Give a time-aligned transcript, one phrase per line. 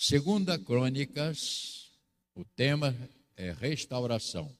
[0.00, 1.90] Segunda Crônicas,
[2.32, 2.96] o tema
[3.36, 4.56] é restauração.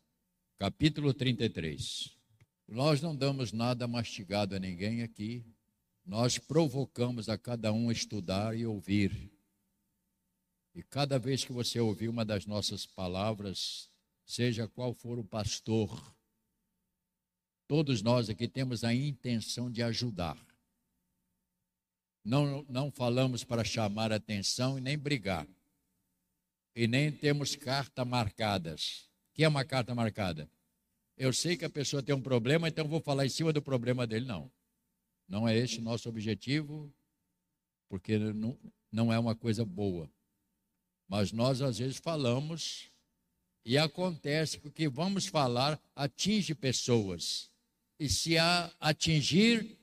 [0.59, 2.11] Capítulo 33.
[2.67, 5.47] Nós não damos nada mastigado a ninguém aqui.
[6.05, 9.31] Nós provocamos a cada um estudar e ouvir.
[10.75, 13.89] E cada vez que você ouvir uma das nossas palavras,
[14.27, 16.17] seja qual for o pastor,
[17.69, 20.48] todos nós aqui temos a intenção de ajudar.
[22.25, 25.47] Não, não falamos para chamar atenção e nem brigar.
[26.75, 29.09] E nem temos carta marcadas.
[29.31, 30.51] O que é uma carta marcada?
[31.17, 34.07] Eu sei que a pessoa tem um problema, então vou falar em cima do problema
[34.07, 34.27] dele.
[34.27, 34.51] Não.
[35.27, 36.93] Não é esse o nosso objetivo,
[37.89, 38.59] porque não,
[38.91, 40.11] não é uma coisa boa.
[41.09, 42.91] Mas nós, às vezes, falamos
[43.65, 47.51] e acontece que o que vamos falar atinge pessoas.
[47.99, 49.77] E se a atingir,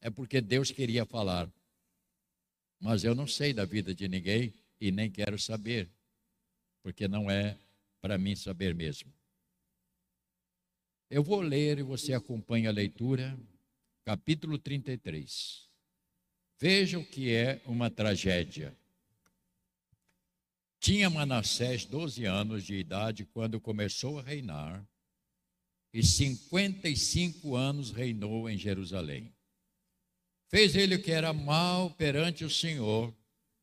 [0.00, 1.50] é porque Deus queria falar
[2.86, 5.90] mas eu não sei da vida de ninguém e nem quero saber,
[6.84, 7.58] porque não é
[8.00, 9.12] para mim saber mesmo.
[11.10, 13.36] Eu vou ler e você acompanha a leitura,
[14.04, 15.68] capítulo 33.
[16.60, 18.72] Veja o que é uma tragédia.
[20.78, 24.88] Tinha Manassés 12 anos de idade quando começou a reinar,
[25.92, 29.35] e 55 anos reinou em Jerusalém.
[30.48, 33.12] Fez ele o que era mal perante o Senhor,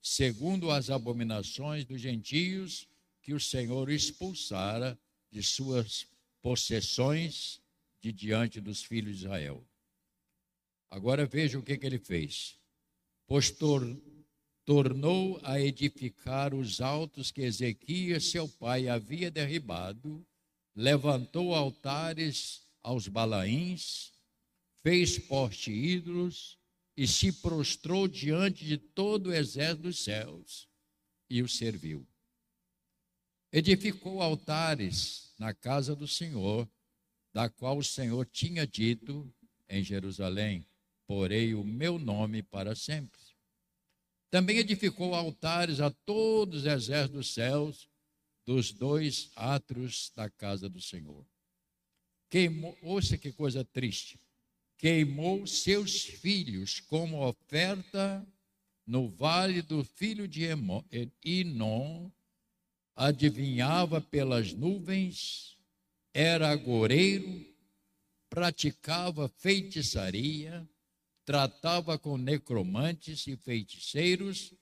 [0.02, 2.88] segundo as abominações dos gentios
[3.22, 5.00] que o Senhor expulsara
[5.32, 6.06] de suas
[6.42, 7.62] possessões
[8.02, 9.66] de diante dos filhos de Israel.
[10.92, 12.60] Agora veja o que, que ele fez.
[13.26, 13.82] Pois tor
[14.66, 20.26] tornou a edificar os altos que Ezequias, seu pai, havia derribado,
[20.76, 24.12] levantou altares aos balaíns,
[24.82, 26.60] fez poste ídolos,
[26.96, 30.68] e se prostrou diante de todo o exército dos céus
[31.30, 32.08] e o serviu.
[33.52, 36.70] Edificou altares na casa do Senhor,
[37.34, 39.32] da qual o Senhor tinha dito
[39.68, 40.66] em Jerusalém:
[41.08, 43.20] Porei o meu nome para sempre.
[44.30, 47.90] Também edificou altares a todos os exércitos dos céus,
[48.46, 51.26] dos dois átrios da casa do Senhor.
[52.30, 54.20] Queimou, ouça que coisa triste
[54.84, 58.28] queimou seus filhos como oferta
[58.86, 60.42] no vale do filho de
[61.24, 62.12] Inon,
[62.94, 65.58] adivinhava pelas nuvens,
[66.14, 67.46] era agoreiro,
[68.30, 70.68] praticava feitiçaria,
[71.24, 74.54] tratava com necromantes e feiticeiros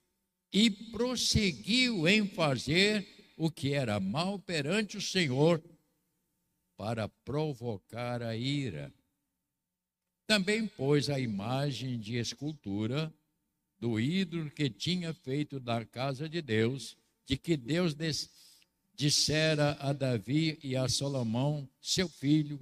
[0.53, 5.59] e prosseguiu em fazer o que era mal perante o Senhor
[6.77, 8.93] para provocar a ira.
[10.31, 13.13] Também pôs a imagem de escultura
[13.77, 17.93] do ídolo que tinha feito da casa de Deus, de que Deus
[18.95, 22.57] dissera a Davi e a Salomão, seu filho,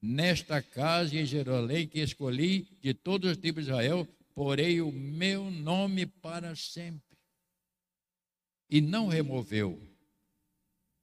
[0.00, 5.50] nesta casa em Jerusalém que escolhi de todos os tipos de Israel, porei o meu
[5.50, 7.18] nome para sempre.
[8.70, 9.82] E não removeu,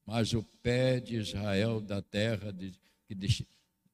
[0.05, 2.71] mas o pé de Israel da terra de,
[3.05, 3.13] que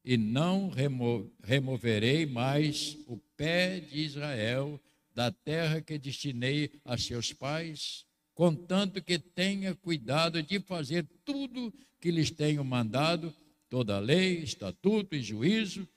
[0.03, 4.79] e não remo removerei mais o pé de Israel
[5.15, 12.11] da terra que destinei a seus pais, contanto que tenha cuidado de fazer tudo que
[12.11, 13.33] lhes tenho mandado,
[13.69, 15.87] toda a lei, estatuto e juízo,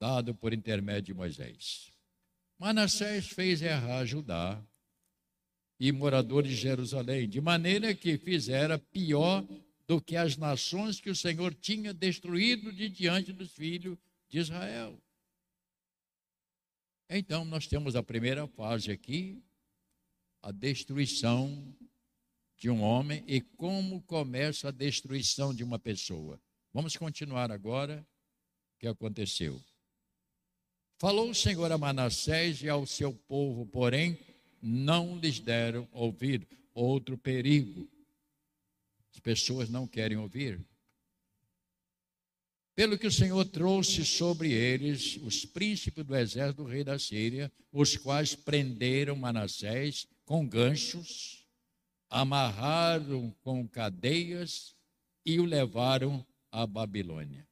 [0.00, 1.92] dado por intermédio de Moisés.
[2.58, 4.62] Manassés fez errar Judá
[5.78, 9.44] e moradores de Jerusalém, de maneira que fizera pior
[9.92, 14.98] do que as nações que o Senhor tinha destruído de diante dos filhos de Israel.
[17.10, 19.44] Então, nós temos a primeira fase aqui,
[20.40, 21.76] a destruição
[22.56, 26.40] de um homem e como começa a destruição de uma pessoa.
[26.72, 28.02] Vamos continuar agora
[28.74, 29.62] o que aconteceu.
[30.96, 34.18] Falou o Senhor a Manassés e ao seu povo, porém,
[34.62, 36.46] não lhes deram ouvido.
[36.72, 37.91] Outro perigo.
[39.12, 40.60] As pessoas não querem ouvir.
[42.74, 47.52] Pelo que o Senhor trouxe sobre eles os príncipes do exército do rei da Síria,
[47.70, 51.46] os quais prenderam Manassés com ganchos,
[52.08, 54.74] amarraram com cadeias
[55.24, 57.46] e o levaram à Babilônia.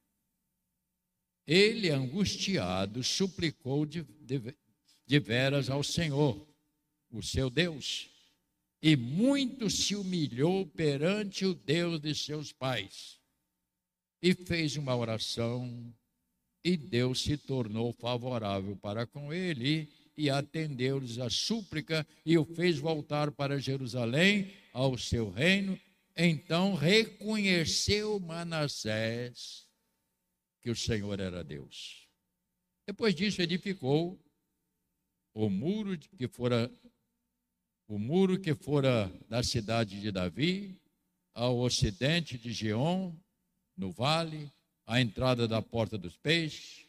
[1.45, 4.55] Ele, angustiado, suplicou de, de,
[5.05, 6.47] de veras ao Senhor,
[7.11, 8.10] o seu Deus,
[8.81, 13.19] e muito se humilhou perante o Deus de seus pais.
[14.21, 15.93] E fez uma oração,
[16.63, 19.87] e Deus se tornou favorável para com ele,
[20.17, 25.79] e atendeu-lhes a súplica e o fez voltar para Jerusalém, ao seu reino.
[26.15, 29.67] Então reconheceu Manassés
[30.61, 32.07] que o Senhor era Deus.
[32.85, 34.19] Depois disso edificou
[35.33, 36.71] o muro que fora
[37.91, 40.79] o muro que fora da cidade de Davi,
[41.33, 43.13] ao ocidente de Geom,
[43.75, 44.49] no vale,
[44.87, 46.85] à entrada da porta dos peixes,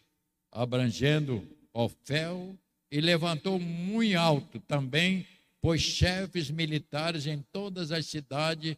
[0.52, 1.44] abrangendo
[1.74, 2.56] Ofel,
[2.88, 5.26] e levantou muito alto também,
[5.60, 8.76] pôs chefes militares em todas as cidades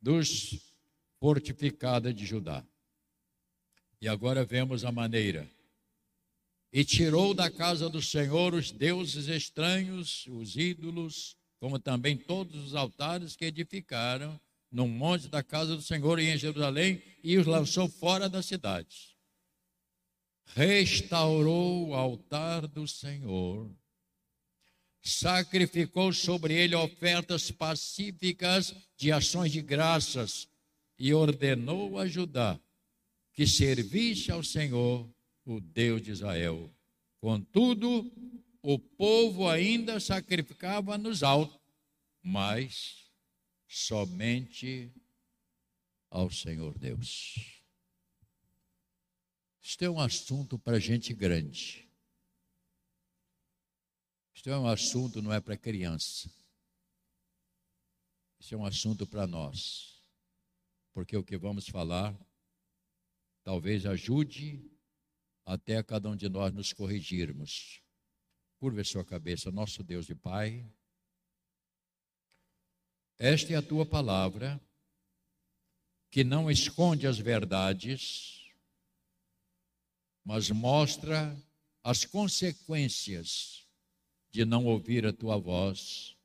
[0.00, 0.58] dos
[1.20, 2.64] fortificadas de Judá.
[4.00, 5.46] E agora vemos a maneira.
[6.72, 12.74] E tirou da casa do Senhor os deuses estranhos, os ídolos, como também todos os
[12.74, 14.38] altares que edificaram
[14.68, 19.12] no monte da casa do Senhor e em Jerusalém, e os lançou fora da cidade
[20.54, 23.70] restaurou o altar do Senhor,
[25.02, 30.48] sacrificou sobre ele ofertas pacíficas de ações de graças
[30.98, 32.60] e ordenou a Judá
[33.32, 35.08] que servisse ao Senhor,
[35.44, 36.70] o Deus de Israel.
[37.18, 38.12] Contudo,
[38.62, 41.60] o povo ainda sacrificava nos altos,
[42.22, 43.10] mas
[43.66, 44.92] somente
[46.08, 47.62] ao Senhor Deus.
[49.60, 51.88] Isto é um assunto para gente grande.
[54.32, 56.30] Isto é um assunto, não é para criança.
[58.38, 60.02] Isso é um assunto para nós.
[60.92, 62.18] Porque o que vamos falar
[63.42, 64.70] talvez ajude
[65.44, 67.82] até cada um de nós nos corrigirmos.
[68.62, 70.64] Curva sua cabeça, nosso Deus e Pai.
[73.18, 74.60] Esta é a tua palavra,
[76.12, 78.40] que não esconde as verdades
[80.24, 81.36] mas mostra
[81.82, 83.66] as consequências
[84.30, 86.16] de não ouvir a tua voz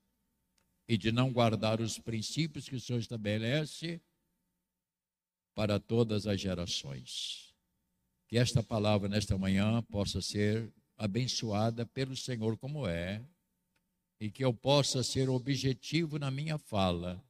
[0.88, 4.00] e de não guardar os princípios que o Senhor estabelece
[5.56, 7.52] para todas as gerações.
[8.28, 13.24] Que esta palavra nesta manhã possa ser abençoada pelo Senhor como é,
[14.20, 17.24] e que eu possa ser objetivo na minha fala.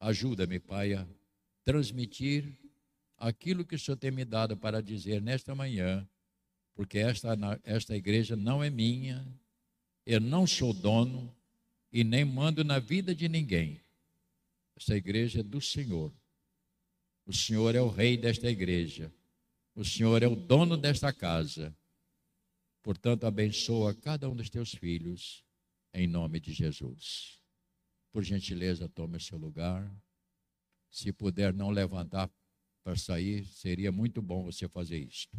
[0.00, 1.06] Ajuda-me, Pai, a
[1.64, 2.52] transmitir
[3.16, 6.06] aquilo que o Senhor tem me dado para dizer nesta manhã,
[6.74, 9.26] porque esta, esta igreja não é minha,
[10.04, 11.34] eu não sou dono
[11.92, 13.80] e nem mando na vida de ninguém.
[14.76, 16.12] Esta igreja é do Senhor.
[17.24, 19.10] O Senhor é o rei desta igreja.
[19.74, 21.74] O Senhor é o dono desta casa.
[22.86, 25.44] Portanto, abençoa cada um dos teus filhos,
[25.92, 27.42] em nome de Jesus.
[28.12, 29.92] Por gentileza, tome o seu lugar.
[30.88, 32.30] Se puder não levantar,
[32.84, 35.36] para sair, seria muito bom você fazer isto.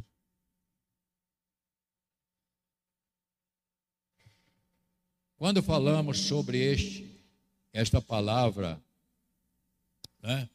[5.38, 7.18] Quando falamos sobre este,
[7.72, 8.84] esta palavra,
[10.22, 10.50] né,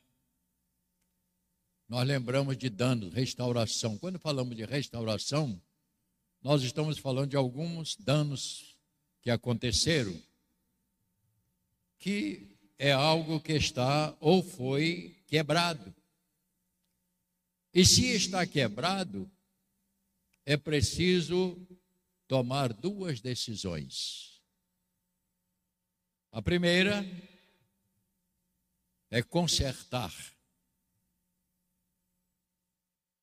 [1.89, 3.97] nós lembramos de danos, restauração.
[3.97, 5.59] Quando falamos de restauração,
[6.43, 8.77] nós estamos falando de alguns danos
[9.21, 10.21] que aconteceram,
[11.99, 15.95] que é algo que está ou foi quebrado.
[17.73, 19.31] E se está quebrado,
[20.45, 21.57] é preciso
[22.27, 24.43] tomar duas decisões.
[26.33, 27.05] A primeira
[29.11, 30.13] é consertar.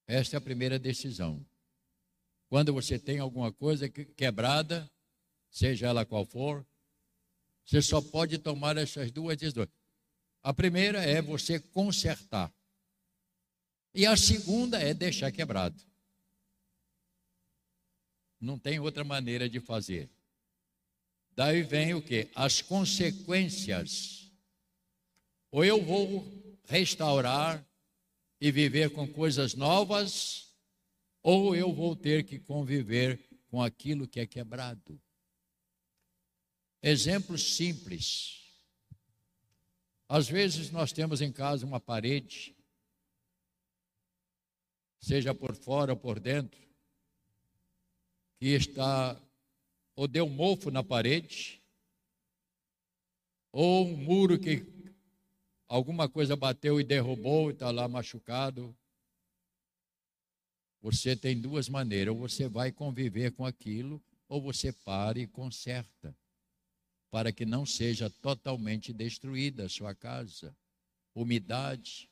[0.08, 1.46] Esta é a primeira decisão.
[2.50, 4.92] Quando você tem alguma coisa quebrada,
[5.52, 6.66] seja ela qual for,
[7.64, 9.70] você só pode tomar essas duas decisões.
[10.42, 12.52] A primeira é você consertar.
[13.94, 15.80] E a segunda é deixar quebrado.
[18.42, 20.10] Não tem outra maneira de fazer.
[21.36, 22.30] Daí vem o que?
[22.34, 24.32] As consequências.
[25.52, 26.26] Ou eu vou
[26.66, 27.64] restaurar
[28.42, 30.49] e viver com coisas novas,
[31.22, 35.02] ou eu vou ter que conviver com aquilo que é quebrado.
[36.82, 38.40] Exemplos simples.
[40.08, 42.56] Às vezes nós temos em casa uma parede
[45.00, 46.60] seja por fora ou por dentro,
[48.38, 49.20] que está
[49.96, 51.62] ou deu mofo na parede,
[53.52, 54.66] ou um muro que
[55.68, 58.76] alguma coisa bateu e derrubou e está lá machucado.
[60.82, 66.16] Você tem duas maneiras: ou você vai conviver com aquilo, ou você para e conserta,
[67.12, 70.56] para que não seja totalmente destruída a sua casa.
[71.14, 72.10] Umidade.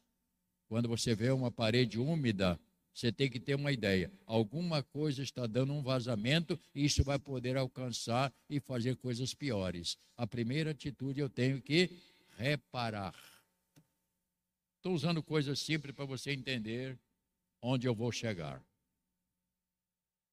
[0.67, 2.59] Quando você vê uma parede úmida,
[2.93, 4.11] você tem que ter uma ideia.
[4.25, 9.97] Alguma coisa está dando um vazamento e isso vai poder alcançar e fazer coisas piores.
[10.17, 11.91] A primeira atitude eu tenho que
[12.37, 13.13] reparar.
[14.77, 16.97] Estou usando coisas simples para você entender
[17.61, 18.63] onde eu vou chegar.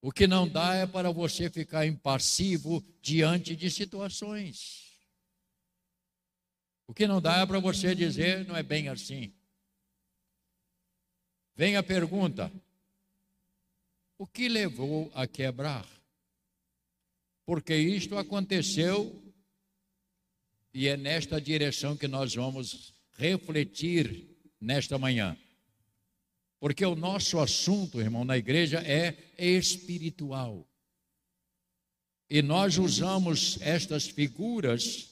[0.00, 4.85] O que não dá é para você ficar impassivo diante de situações.
[6.87, 9.33] O que não dá é para você dizer, não é bem assim.
[11.57, 12.52] Vem a pergunta:
[14.19, 15.88] o que levou a quebrar?
[17.47, 19.23] Porque isto aconteceu
[20.73, 24.28] e é nesta direção que nós vamos refletir
[24.61, 25.37] nesta manhã.
[26.64, 30.66] Porque o nosso assunto, irmão, na igreja é espiritual.
[32.30, 35.11] E nós usamos estas figuras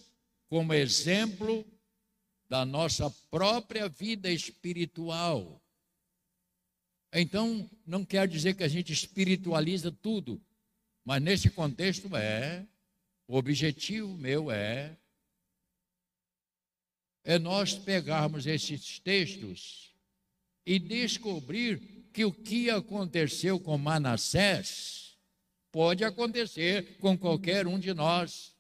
[0.48, 1.62] como exemplo
[2.48, 5.62] da nossa própria vida espiritual.
[7.12, 10.40] Então, não quer dizer que a gente espiritualiza tudo,
[11.04, 12.66] mas nesse contexto é,
[13.28, 14.96] o objetivo meu é,
[17.22, 19.91] é nós pegarmos esses textos
[20.64, 25.18] e descobrir que o que aconteceu com Manassés
[25.70, 28.54] pode acontecer com qualquer um de nós.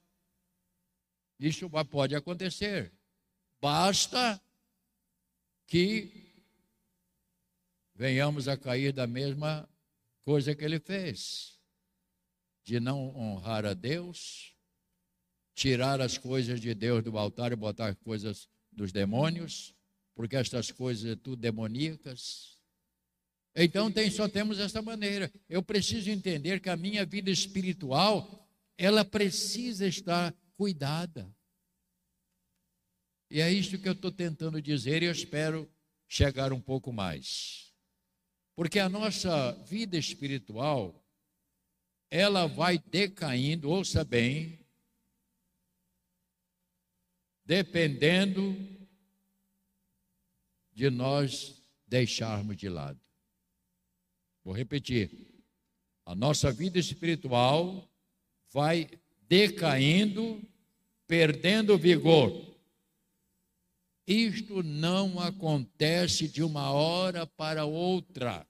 [1.38, 2.92] Isso pode acontecer.
[3.60, 4.40] Basta
[5.66, 6.32] que
[7.94, 9.68] venhamos a cair da mesma
[10.22, 11.58] coisa que ele fez,
[12.64, 14.54] de não honrar a Deus,
[15.54, 19.74] tirar as coisas de Deus do altar e botar coisas dos demônios,
[20.14, 22.58] porque estas coisas são tudo demoníacas.
[23.54, 25.30] Então tem, só temos esta maneira.
[25.48, 31.34] Eu preciso entender que a minha vida espiritual, ela precisa estar cuidada.
[33.30, 35.70] E é isto que eu estou tentando dizer e eu espero
[36.06, 37.72] chegar um pouco mais.
[38.54, 41.02] Porque a nossa vida espiritual,
[42.10, 44.62] ela vai decaindo, ouça bem,
[47.44, 48.54] dependendo
[50.72, 53.00] de nós deixarmos de lado.
[54.44, 55.10] Vou repetir.
[56.04, 57.88] A nossa vida espiritual
[58.50, 58.88] vai
[59.28, 60.42] decaindo,
[61.06, 62.52] perdendo vigor.
[64.06, 68.46] Isto não acontece de uma hora para outra.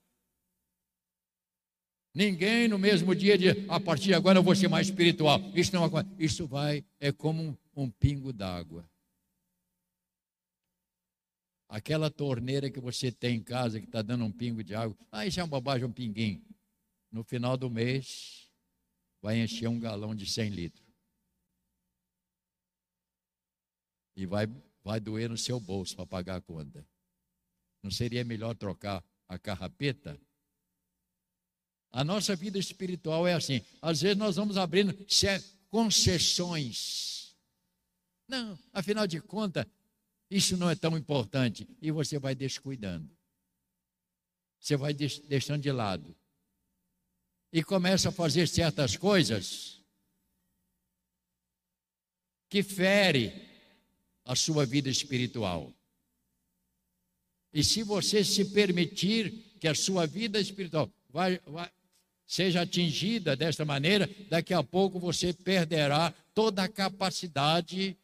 [2.13, 5.39] Ninguém no mesmo dia de a partir de agora eu vou ser mais espiritual.
[5.55, 6.15] Isso não acontece.
[6.19, 8.87] Isso vai é como um, um pingo d'água.
[11.73, 15.25] Aquela torneira que você tem em casa que está dando um pingo de água, ah,
[15.25, 16.39] isso é uma bobagem, um pinguinho.
[17.11, 18.47] No final do mês
[19.19, 20.87] vai encher um galão de 100 litros.
[24.15, 24.45] E vai
[24.83, 26.85] vai doer no seu bolso para pagar a conta.
[27.81, 30.21] Não seria melhor trocar a carrapeta?
[31.91, 33.65] A nossa vida espiritual é assim.
[33.81, 34.95] Às vezes nós vamos abrindo
[35.71, 37.35] concessões.
[38.27, 39.65] Não, afinal de contas,
[40.35, 41.67] isso não é tão importante.
[41.79, 43.09] E você vai descuidando.
[44.59, 46.15] Você vai deixando de lado.
[47.51, 49.79] E começa a fazer certas coisas
[52.49, 53.31] que fere
[54.25, 55.71] a sua vida espiritual.
[57.53, 61.71] E se você se permitir que a sua vida espiritual vai, vai,
[62.25, 67.95] seja atingida desta maneira, daqui a pouco você perderá toda a capacidade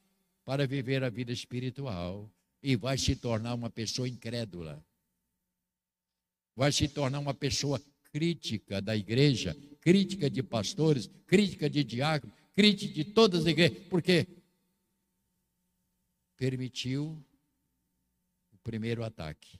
[0.49, 2.27] para viver a vida espiritual
[2.63, 4.83] e vai se tornar uma pessoa incrédula.
[6.55, 7.79] Vai se tornar uma pessoa
[8.11, 14.27] crítica da igreja, crítica de pastores, crítica de diáconos, crítica de todas as igrejas, porque
[16.35, 17.23] permitiu
[18.51, 19.59] o primeiro ataque.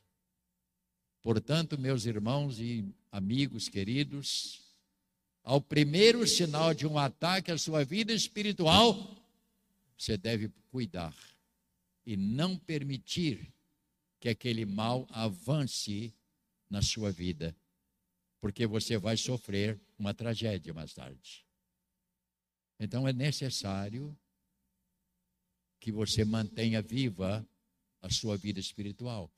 [1.22, 4.60] Portanto, meus irmãos e amigos queridos,
[5.44, 9.19] ao primeiro sinal de um ataque à sua vida espiritual,
[10.00, 11.14] você deve cuidar
[12.06, 13.54] e não permitir
[14.20, 16.16] que aquele mal avance
[16.70, 17.56] na sua vida,
[18.40, 21.46] porque você vai sofrer uma tragédia mais tarde.
[22.80, 24.18] Então é necessário
[25.82, 27.46] que você mantenha viva
[28.02, 29.30] a sua vida espiritual.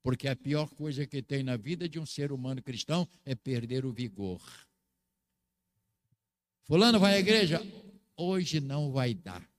[0.00, 3.84] Porque a pior coisa que tem na vida de um ser humano cristão é perder
[3.84, 4.40] o vigor.
[6.64, 7.60] Fulano vai à igreja?
[8.16, 9.53] Hoje não vai dar.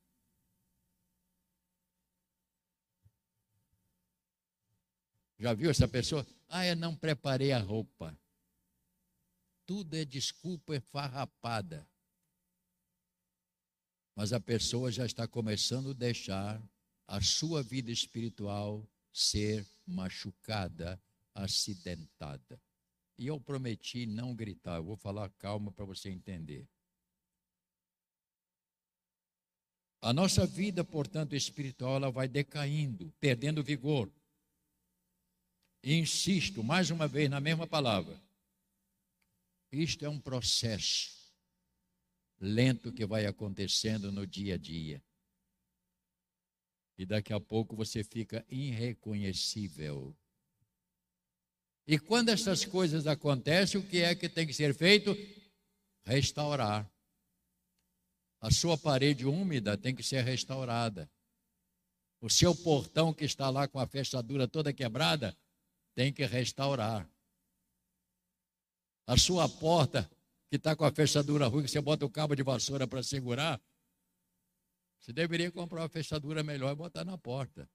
[5.45, 6.25] Já viu essa pessoa?
[6.49, 8.17] Ah, eu não preparei a roupa.
[9.65, 11.87] Tudo é desculpa, é farrapada
[14.15, 16.63] mas a pessoa já está começando a deixar
[17.05, 20.99] a sua vida espiritual ser machucada,
[21.33, 22.59] acidentada.
[23.17, 24.77] E eu prometi não gritar.
[24.77, 26.65] Eu vou falar calma para você entender.
[30.01, 34.09] A nossa vida, portanto, espiritual, ela vai decaindo, perdendo vigor.
[35.85, 38.19] E insisto mais uma vez na mesma palavra.
[39.71, 41.15] Isto é um processo
[42.39, 45.03] lento que vai acontecendo no dia a dia.
[46.97, 50.17] E daqui a pouco você fica irreconhecível.
[51.85, 55.15] E quando essas coisas acontecem, o que é que tem que ser feito?
[56.03, 56.91] Restaurar.
[58.41, 61.07] A sua parede úmida tem que ser restaurada.
[62.19, 65.37] O seu portão que está lá com a fechadura toda quebrada
[65.95, 67.09] tem que restaurar.
[69.07, 70.09] A sua porta
[70.49, 73.59] que está com a fechadura ruim, que você bota o cabo de vassoura para segurar,
[74.99, 77.69] você deveria comprar uma fechadura melhor e botar na porta.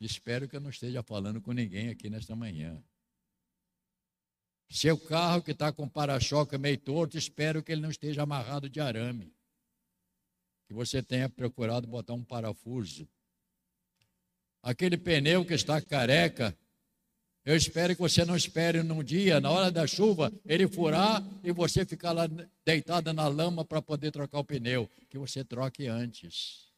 [0.00, 2.82] Espero que eu não esteja falando com ninguém aqui nesta manhã.
[4.68, 8.80] Seu carro que está com para-choque meio torto, espero que ele não esteja amarrado de
[8.80, 9.32] arame.
[10.66, 13.08] Que você tenha procurado botar um parafuso.
[14.62, 16.56] Aquele pneu que está careca,
[17.44, 21.52] eu espero que você não espere num dia, na hora da chuva, ele furar e
[21.52, 22.26] você ficar lá
[22.64, 24.90] deitada na lama para poder trocar o pneu.
[25.10, 26.72] Que você troque antes.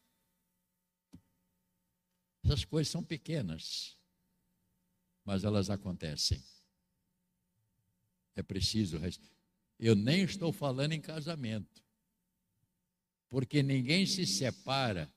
[2.44, 3.96] Essas coisas são pequenas,
[5.25, 6.42] mas elas acontecem.
[8.35, 9.00] É preciso.
[9.78, 11.80] Eu nem estou falando em casamento,
[13.28, 15.08] porque ninguém se separa.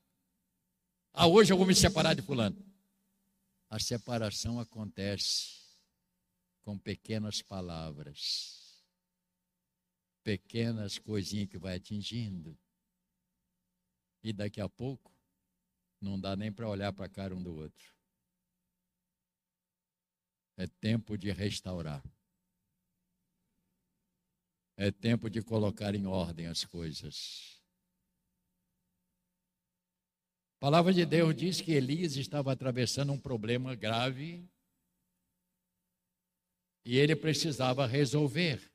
[1.12, 2.69] Ah, hoje eu vou me separar de Fulano.
[3.70, 5.60] A separação acontece
[6.62, 8.84] com pequenas palavras,
[10.24, 12.58] pequenas coisinhas que vai atingindo.
[14.24, 15.14] E daqui a pouco
[16.00, 17.94] não dá nem para olhar para a cara um do outro.
[20.56, 22.02] É tempo de restaurar.
[24.76, 27.59] É tempo de colocar em ordem as coisas.
[30.60, 34.46] A palavra de Deus diz que Elias estava atravessando um problema grave
[36.84, 38.70] e ele precisava resolver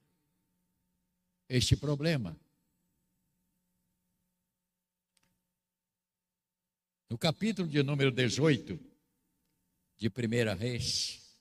[1.47, 2.35] este problema.
[7.07, 8.79] No capítulo de número 18
[9.95, 11.39] de Primeira Reis,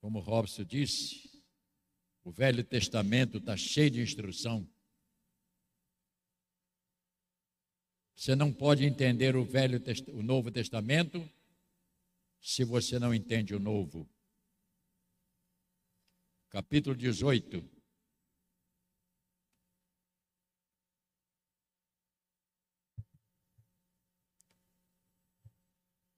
[0.00, 1.40] como Robson disse,
[2.24, 4.68] o Velho Testamento está cheio de instrução.
[8.16, 11.28] Você não pode entender o Velho o Novo Testamento
[12.40, 14.08] se você não entende o Novo.
[16.48, 17.76] Capítulo 18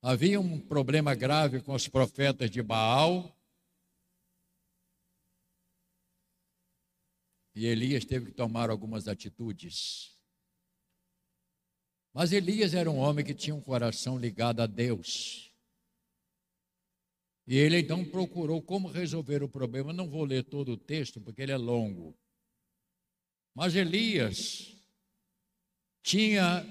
[0.01, 3.37] Havia um problema grave com os profetas de Baal.
[7.53, 10.18] E Elias teve que tomar algumas atitudes.
[12.19, 15.53] Mas Elias era um homem que tinha um coração ligado a Deus.
[17.47, 19.93] E ele então procurou como resolver o problema.
[19.93, 22.13] Não vou ler todo o texto porque ele é longo.
[23.55, 24.75] Mas Elias
[26.03, 26.67] tinha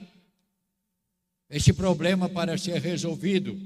[1.49, 3.59] esse problema para ser resolvido,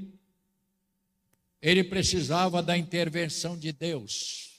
[1.61, 4.52] ele precisava da intervenção de Deus.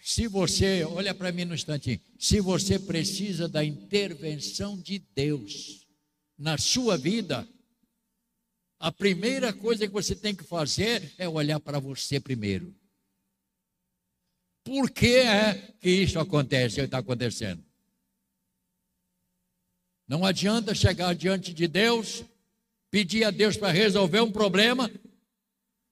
[0.00, 5.86] Se você, olha para mim no instantinho, se você precisa da intervenção de Deus
[6.38, 7.46] na sua vida,
[8.78, 12.74] a primeira coisa que você tem que fazer é olhar para você primeiro.
[14.64, 17.62] Por que é que isso acontece, está acontecendo?
[20.08, 22.24] Não adianta chegar diante de Deus,
[22.90, 24.90] pedir a Deus para resolver um problema,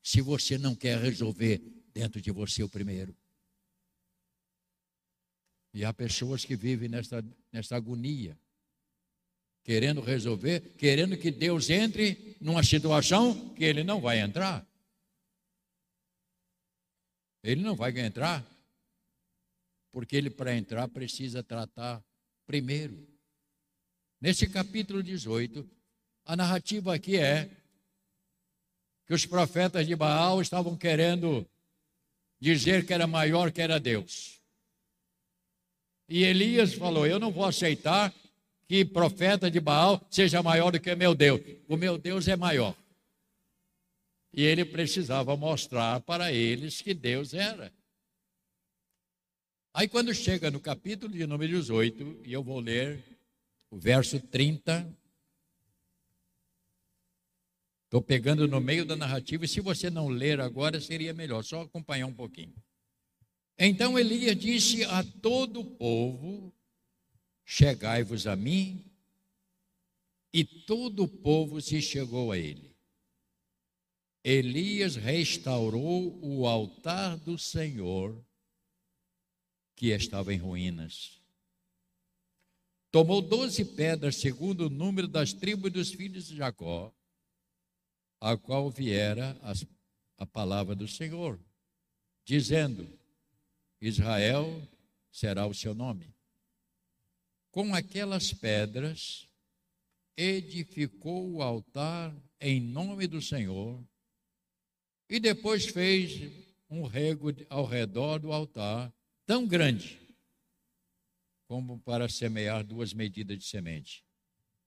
[0.02, 3.14] se você não quer resolver dentro de você o primeiro.
[5.78, 8.36] E há pessoas que vivem nessa, nessa agonia,
[9.62, 14.66] querendo resolver, querendo que Deus entre numa situação que ele não vai entrar.
[17.44, 18.44] Ele não vai entrar,
[19.92, 22.04] porque ele, para entrar, precisa tratar
[22.44, 23.06] primeiro.
[24.20, 25.64] Nesse capítulo 18,
[26.24, 27.48] a narrativa aqui é
[29.06, 31.48] que os profetas de Baal estavam querendo
[32.40, 34.37] dizer que era maior que era Deus.
[36.08, 38.12] E Elias falou: Eu não vou aceitar
[38.66, 41.40] que profeta de Baal seja maior do que meu Deus.
[41.68, 42.74] O meu Deus é maior.
[44.32, 47.72] E ele precisava mostrar para eles que Deus era.
[49.72, 53.02] Aí, quando chega no capítulo de número 18, e eu vou ler
[53.70, 54.96] o verso 30.
[57.84, 61.62] Estou pegando no meio da narrativa, e se você não ler agora, seria melhor, só
[61.62, 62.54] acompanhar um pouquinho.
[63.58, 66.52] Então Elias disse a todo o povo:
[67.44, 68.84] Chegai-vos a mim.
[70.32, 72.76] E todo o povo se chegou a ele.
[74.22, 78.22] Elias restaurou o altar do Senhor,
[79.74, 81.18] que estava em ruínas.
[82.90, 86.94] Tomou doze pedras, segundo o número das tribos dos filhos de Jacó,
[88.20, 89.38] a qual viera
[90.18, 91.40] a palavra do Senhor,
[92.24, 92.97] dizendo:
[93.80, 94.66] Israel
[95.10, 96.14] será o seu nome.
[97.50, 99.28] Com aquelas pedras,
[100.16, 103.82] edificou o altar em nome do Senhor
[105.08, 106.30] e depois fez
[106.68, 108.92] um rego ao redor do altar
[109.24, 109.98] tão grande
[111.46, 114.04] como para semear duas medidas de semente.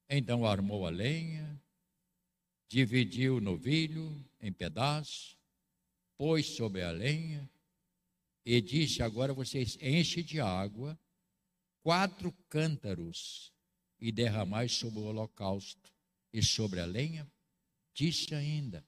[0.10, 1.62] Então armou a lenha,
[2.67, 5.38] dividiu o novilho em pedaços,
[6.17, 7.47] pôs sobre a lenha
[8.45, 10.99] e disse: Agora vocês enchem de água
[11.82, 13.54] quatro cântaros
[13.99, 15.91] e derramais sobre o holocausto
[16.34, 17.30] e sobre a lenha.
[17.93, 18.86] Disse ainda: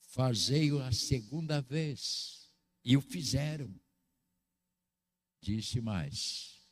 [0.00, 2.52] Fazei-o a segunda vez.
[2.84, 3.74] E o fizeram.
[5.40, 6.66] Disse mais: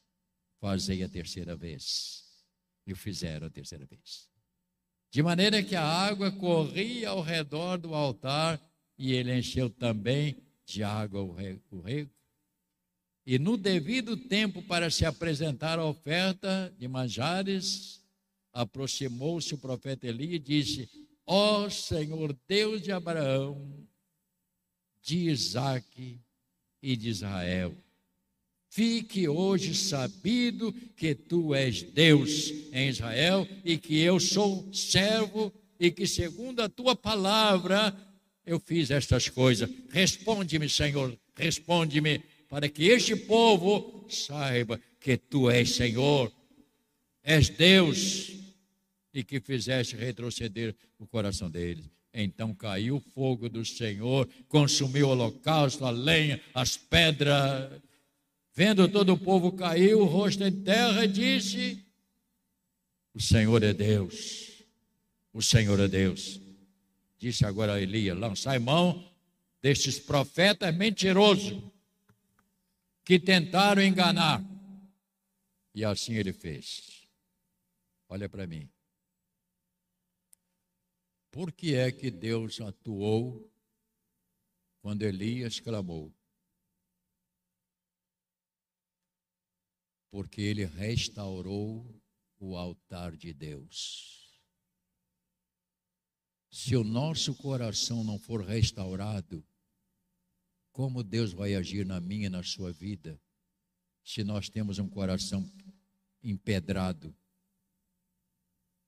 [0.58, 2.44] Fazei a terceira vez.
[2.86, 4.30] E o fizeram a terceira vez
[5.16, 8.60] de maneira que a água corria ao redor do altar
[8.98, 12.10] e ele encheu também de água o rego.
[13.24, 18.04] E no devido tempo, para se apresentar a oferta de manjares,
[18.52, 20.88] aproximou-se o profeta Eli e disse:
[21.24, 23.86] Ó oh, Senhor Deus de Abraão,
[25.00, 26.20] de Isaque
[26.82, 27.74] e de Israel,
[28.76, 35.50] Fique hoje sabido que tu és Deus em Israel e que eu sou servo
[35.80, 37.96] e que, segundo a tua palavra,
[38.46, 39.68] eu fiz estas coisas.
[39.90, 46.32] Responde-me, Senhor, responde-me, para que este povo saiba que tu és Senhor,
[47.22, 48.32] és Deus
[49.12, 51.84] e que fizeste retroceder o coração deles.
[52.14, 57.82] Então caiu o fogo do Senhor, consumiu o holocausto, a lenha, as pedras
[58.56, 61.78] Vendo todo o povo cair, o rosto em terra, disse:
[63.12, 64.64] O Senhor é Deus,
[65.30, 66.40] o Senhor é Deus.
[67.26, 69.04] Disse agora a Elias: lançai mão
[69.60, 71.60] destes profetas mentirosos
[73.04, 74.40] que tentaram enganar.
[75.74, 77.04] E assim ele fez.
[78.08, 78.70] Olha para mim.
[81.32, 83.52] Por que é que Deus atuou
[84.80, 86.14] quando Elias clamou?
[90.08, 91.84] porque ele restaurou
[92.38, 94.25] o altar de Deus.
[96.58, 99.46] Se o nosso coração não for restaurado,
[100.72, 103.20] como Deus vai agir na minha e na sua vida,
[104.02, 105.46] se nós temos um coração
[106.22, 107.14] empedrado,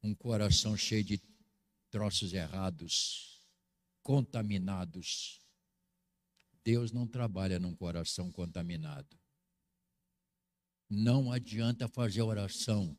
[0.03, 1.21] um coração cheio de
[1.91, 3.47] troços errados,
[4.03, 5.39] contaminados?
[6.65, 9.15] Deus não trabalha num coração contaminado.
[10.89, 12.99] Não adianta fazer oração.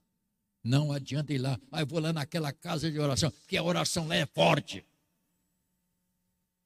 [0.63, 4.07] Não adianta ir lá, ah, eu vou lá naquela casa de oração, porque a oração
[4.07, 4.83] lá é forte.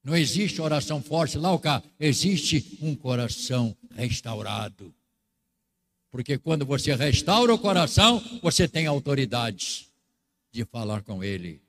[0.03, 1.82] Não existe oração forte lá, o cá.
[1.99, 4.93] Existe um coração restaurado.
[6.12, 9.88] Porque quando você restaura o coração, você tem autoridade
[10.51, 11.62] de falar com ele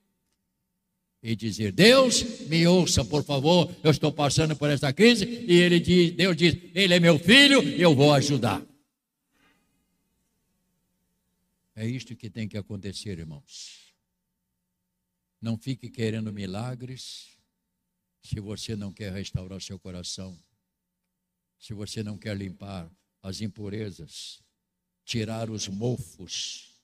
[1.23, 5.25] e dizer: Deus, me ouça, por favor, eu estou passando por esta crise.
[5.25, 8.61] E ele diz, Deus diz: Ele é meu filho, eu vou ajudar.
[11.75, 13.93] É isto que tem que acontecer, irmãos.
[15.41, 17.37] Não fique querendo milagres
[18.23, 20.39] se você não quer restaurar seu coração,
[21.59, 22.91] se você não quer limpar
[23.23, 24.43] as impurezas,
[25.05, 26.81] tirar os mofos,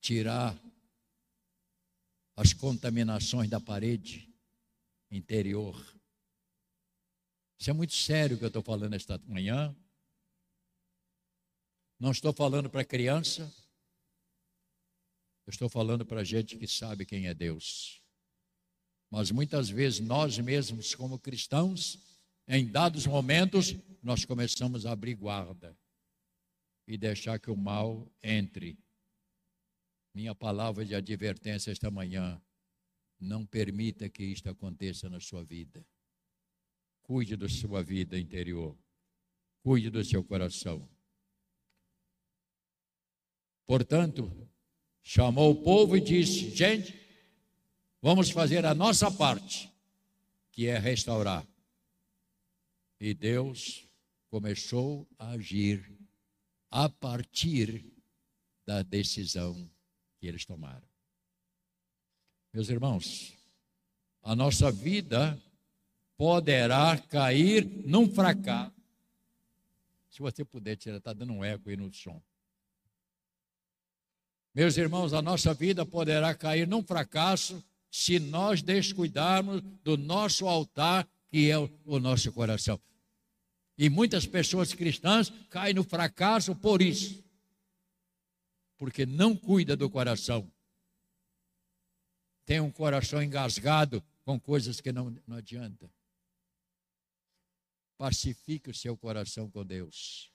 [0.00, 0.56] tirar
[2.36, 4.28] as contaminações da parede
[5.10, 5.74] interior.
[7.58, 9.74] Isso é muito sério que eu estou falando esta manhã.
[11.98, 13.52] Não estou falando para criança,
[15.52, 18.02] estou falando para gente que sabe quem é Deus.
[19.10, 21.98] Mas muitas vezes nós mesmos, como cristãos,
[22.48, 25.76] em dados momentos, nós começamos a abrir guarda
[26.88, 28.78] e deixar que o mal entre.
[30.14, 32.40] Minha palavra de advertência esta manhã:
[33.20, 35.86] não permita que isto aconteça na sua vida.
[37.02, 38.76] Cuide da sua vida interior.
[39.62, 40.88] Cuide do seu coração.
[43.66, 44.51] Portanto,
[45.02, 47.02] chamou o povo e disse: Gente,
[48.04, 49.72] Vamos fazer a nossa parte,
[50.50, 51.46] que é restaurar.
[52.98, 53.88] E Deus
[54.28, 55.88] começou a agir
[56.68, 57.84] a partir
[58.66, 59.70] da decisão
[60.18, 60.82] que eles tomaram.
[62.52, 63.38] Meus irmãos,
[64.20, 65.40] a nossa vida
[66.16, 68.74] poderá cair num fracasso.
[70.10, 72.20] Se você puder tirar, está dando um eco aí no som.
[74.54, 81.08] Meus irmãos, a nossa vida poderá cair num fracasso se nós descuidarmos do nosso altar,
[81.28, 82.80] que é o nosso coração.
[83.78, 87.24] E muitas pessoas cristãs caem no fracasso por isso,
[88.76, 90.50] porque não cuida do coração.
[92.44, 95.90] Tem um coração engasgado com coisas que não, não adianta.
[97.96, 100.30] Pacifique o seu coração com Deus.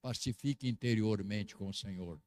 [0.00, 2.18] Pacifique interiormente com o Senhor.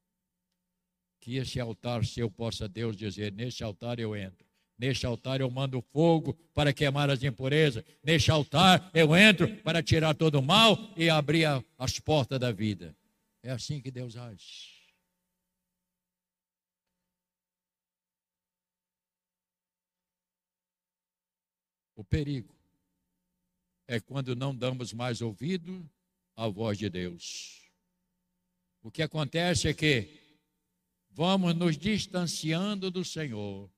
[1.23, 4.45] Que esse altar seu possa Deus dizer: neste altar eu entro.
[4.77, 7.81] Neste altar eu mando fogo para queimar as impurezas.
[8.03, 11.45] Neste altar eu entro para tirar todo o mal e abrir
[11.77, 12.93] as portas da vida.
[13.41, 14.73] É assim que Deus age.
[21.95, 22.53] O perigo
[23.87, 25.89] é quando não damos mais ouvido
[26.35, 27.61] à voz de Deus.
[28.81, 30.22] O que acontece é que
[31.13, 33.71] vamos nos distanciando do Senhor.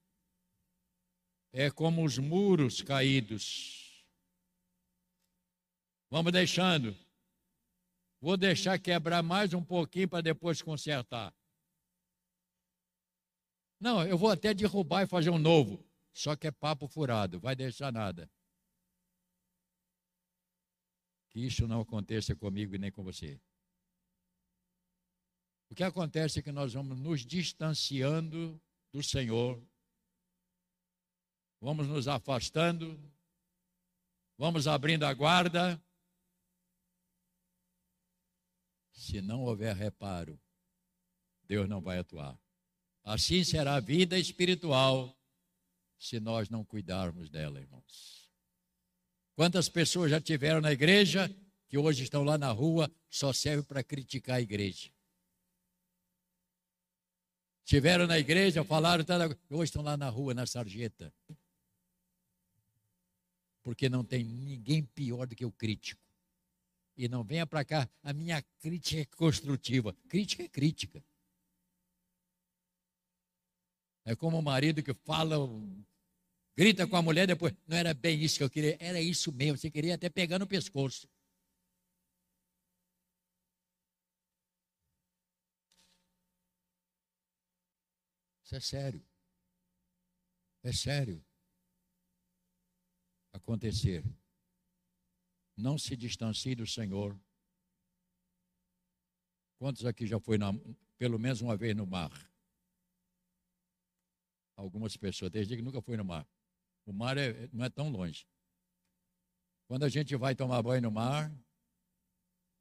[1.52, 4.06] É como os muros caídos.
[6.10, 6.96] Vamos deixando.
[8.22, 11.34] Vou deixar quebrar mais um pouquinho para depois consertar.
[13.80, 15.86] Não, eu vou até derrubar e fazer um novo.
[16.14, 18.32] Só que é papo furado, vai deixar nada.
[21.30, 23.40] Que isso não aconteça comigo e nem com você.
[25.70, 29.62] O que acontece é que nós vamos nos distanciando do Senhor,
[31.60, 33.00] vamos nos afastando,
[34.38, 35.82] vamos abrindo a guarda.
[38.92, 40.40] Se não houver reparo,
[41.44, 42.40] Deus não vai atuar.
[43.04, 45.16] Assim será a vida espiritual
[46.00, 48.32] se nós não cuidarmos dela, irmãos.
[49.36, 51.30] Quantas pessoas já tiveram na igreja
[51.68, 54.95] que hoje estão lá na rua só serve para criticar a igreja?
[57.66, 59.18] Tiveram na igreja, falaram, tá,
[59.50, 61.12] hoje estão lá na rua, na sarjeta.
[63.64, 66.00] Porque não tem ninguém pior do que o crítico.
[66.96, 69.98] E não venha para cá, a minha crítica é construtiva.
[70.08, 71.04] Crítica é crítica.
[74.06, 75.36] É como o marido que fala,
[76.56, 77.52] grita com a mulher depois.
[77.66, 79.58] Não era bem isso que eu queria, era isso mesmo.
[79.58, 81.10] Você queria até pegar no pescoço.
[88.46, 89.04] Isso é sério.
[90.64, 91.26] É sério.
[93.34, 94.06] Acontecer.
[95.58, 97.20] Não se distancie do Senhor.
[99.58, 100.54] Quantos aqui já foi na,
[100.98, 102.12] pelo menos uma vez no mar?
[104.56, 105.32] algumas pessoas.
[105.32, 106.26] desde que nunca fui no mar.
[106.86, 108.26] O mar é, não é tão longe.
[109.68, 111.36] Quando a gente vai tomar banho no mar,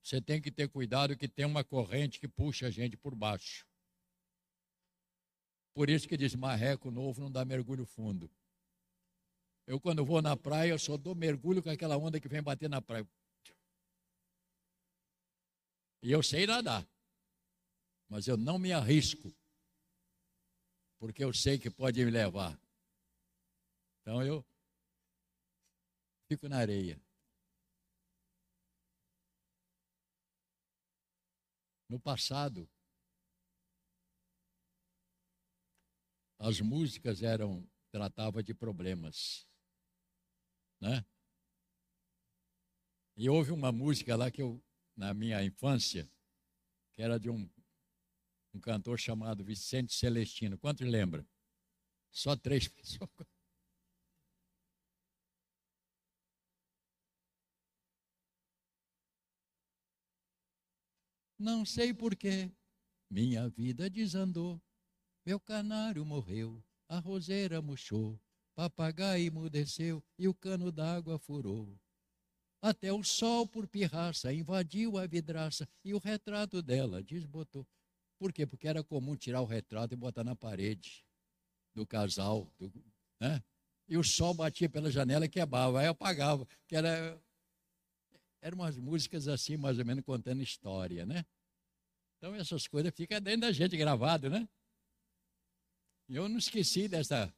[0.02, 3.66] você tem que ter cuidado que tem uma corrente que puxa a gente por baixo.
[5.74, 8.30] Por isso que diz marreco novo não dá mergulho fundo.
[9.66, 12.70] Eu quando vou na praia, eu só dou mergulho com aquela onda que vem bater
[12.70, 13.06] na praia.
[16.02, 16.86] E eu sei nadar.
[18.08, 19.34] Mas eu não me arrisco
[20.98, 22.58] porque eu sei que pode me levar.
[24.00, 24.44] Então eu
[26.28, 27.00] fico na areia.
[31.88, 32.68] No passado,
[36.44, 39.48] as músicas eram tratavam de problemas,
[40.78, 41.02] né?
[43.16, 44.62] E houve uma música lá que eu
[44.94, 46.10] na minha infância
[46.92, 47.48] que era de um
[48.52, 50.56] um cantor chamado Vicente Celestino.
[50.58, 51.26] Quantos lembram?
[52.10, 53.10] Só três pessoas.
[61.38, 62.52] Não sei porquê,
[63.10, 64.63] minha vida desandou.
[65.26, 68.20] Meu canário morreu, a roseira murchou,
[68.54, 71.80] papagaio emudeceu e o cano d'água furou.
[72.60, 77.66] Até o sol por pirraça invadiu a vidraça e o retrato dela desbotou.
[78.18, 78.46] Por quê?
[78.46, 81.04] Porque era comum tirar o retrato e botar na parede
[81.74, 82.72] do casal, do,
[83.20, 83.42] né?
[83.88, 87.20] E o sol batia pela janela e quebrava, aí apagava, que era
[88.40, 91.24] eram umas músicas assim, mais ou menos contando história, né?
[92.18, 94.46] Então essas coisas ficam dentro da gente gravado, né?
[96.08, 97.34] Eu não esqueci dessa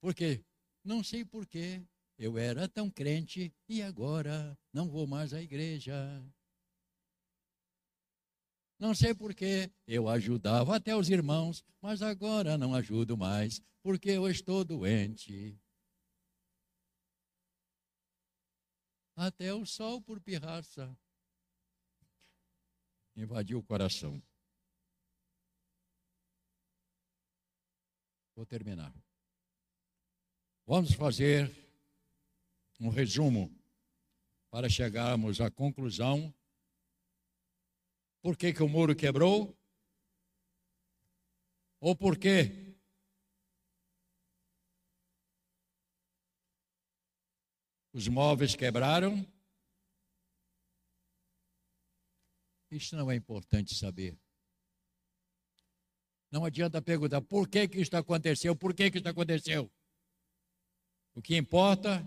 [0.00, 0.44] Por quê?
[0.84, 1.82] Não sei por quê.
[2.18, 5.94] Eu era tão crente e agora não vou mais à igreja.
[8.78, 14.28] Não sei porquê, eu ajudava até os irmãos, mas agora não ajudo mais, porque eu
[14.28, 15.58] estou doente.
[19.14, 20.96] Até o sol por pirraça
[23.14, 24.22] invadiu o coração.
[28.40, 28.90] Vou terminar.
[30.64, 31.54] Vamos fazer
[32.80, 33.54] um resumo
[34.50, 36.34] para chegarmos à conclusão
[38.22, 39.54] por que, que o muro quebrou?
[41.80, 42.74] Ou por que
[47.92, 49.22] os móveis quebraram?
[52.70, 54.18] Isso não é importante saber.
[56.30, 59.70] Não adianta perguntar por que, que isso aconteceu, por que, que isso aconteceu.
[61.14, 62.06] O que importa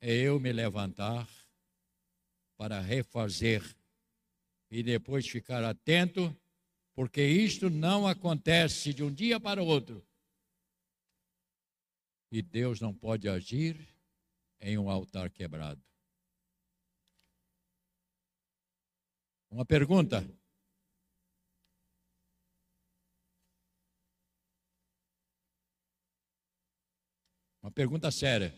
[0.00, 1.28] é eu me levantar
[2.56, 3.62] para refazer
[4.70, 6.36] e depois ficar atento,
[6.94, 10.06] porque isto não acontece de um dia para o outro.
[12.30, 13.78] E Deus não pode agir
[14.60, 15.82] em um altar quebrado.
[19.50, 20.26] Uma pergunta.
[27.76, 28.52] Pergunta séria.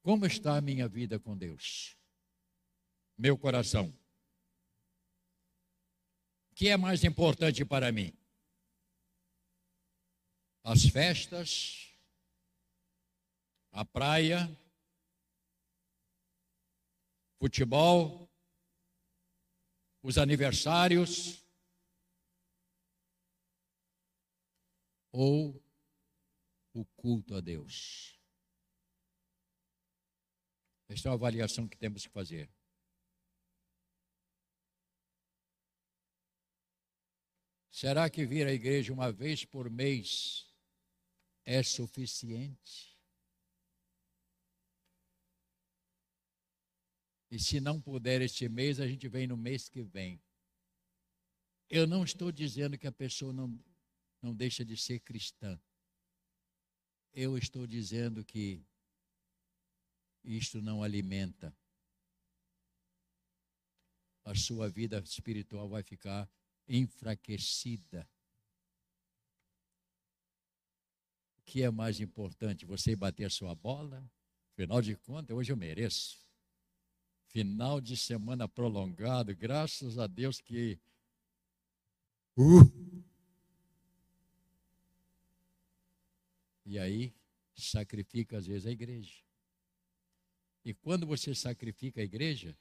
[0.00, 1.94] Como está a minha vida com Deus?
[3.16, 3.88] meu coração.
[6.50, 8.12] O que é mais importante para mim?
[10.62, 11.92] As festas,
[13.72, 14.48] a praia,
[17.38, 18.30] futebol,
[20.02, 21.43] os aniversários
[25.16, 25.64] ou
[26.72, 28.18] o culto a Deus?
[30.88, 32.50] Esta é uma avaliação que temos que fazer.
[37.70, 40.52] Será que vir à igreja uma vez por mês
[41.44, 42.98] é suficiente?
[47.30, 50.20] E se não puder este mês, a gente vem no mês que vem.
[51.70, 53.58] Eu não estou dizendo que a pessoa não,
[54.24, 55.60] não deixa de ser cristã.
[57.12, 58.64] Eu estou dizendo que
[60.24, 61.54] isto não alimenta.
[64.24, 66.26] A sua vida espiritual vai ficar
[66.66, 68.08] enfraquecida.
[71.36, 72.64] O que é mais importante?
[72.64, 74.10] Você bater a sua bola?
[74.54, 76.24] Afinal de contas, hoje eu mereço.
[77.26, 80.80] Final de semana prolongado, graças a Deus que.
[82.36, 82.93] Uh!
[86.64, 87.14] E aí,
[87.54, 89.22] sacrifica às vezes a igreja.
[90.64, 92.58] E quando você sacrifica a igreja,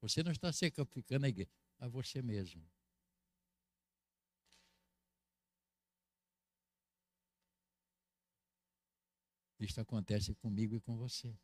[0.00, 2.62] você não está sacrificando a igreja, a você mesmo.
[9.58, 11.38] Isto acontece comigo e com você.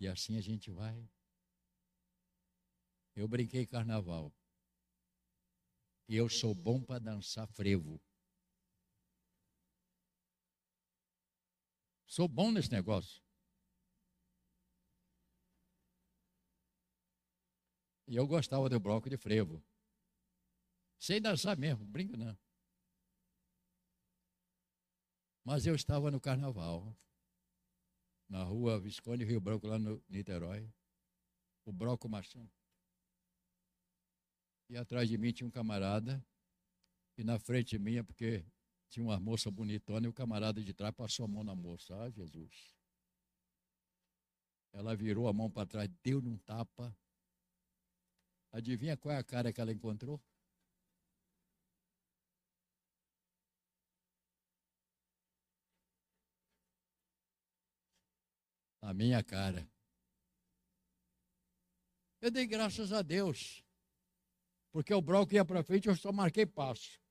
[0.00, 1.08] E assim a gente vai.
[3.14, 4.32] Eu brinquei carnaval.
[6.08, 8.00] E eu sou bom para dançar frevo.
[12.14, 13.22] Sou bom nesse negócio.
[18.06, 19.64] E eu gostava do bloco de frevo.
[20.98, 22.38] Sei dançar mesmo, brinco não.
[25.42, 26.94] Mas eu estava no carnaval,
[28.28, 30.70] na rua Visconde Rio Branco, lá no Niterói,
[31.64, 32.46] o Broco Machão.
[34.68, 36.22] E atrás de mim tinha um camarada,
[37.16, 38.44] e na frente minha, porque
[38.92, 41.96] tinha uma moça bonitona, e o camarada de trás passou a mão na moça.
[41.96, 42.76] Ah, Jesus.
[44.70, 46.94] Ela virou a mão para trás, deu-lhe um tapa.
[48.52, 50.20] Adivinha qual é a cara que ela encontrou?
[58.82, 59.66] a minha cara.
[62.20, 63.64] Eu dei graças a Deus,
[64.72, 67.01] porque o bloco ia para frente, eu só marquei passo.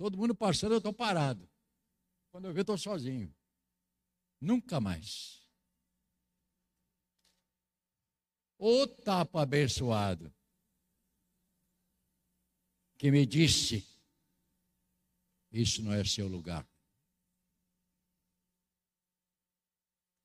[0.00, 1.46] Todo mundo passando, eu estou parado.
[2.30, 3.36] Quando eu vi, estou sozinho.
[4.40, 5.46] Nunca mais.
[8.56, 10.34] O tapa abençoado
[12.96, 13.86] que me disse:
[15.52, 16.66] Isso não é seu lugar.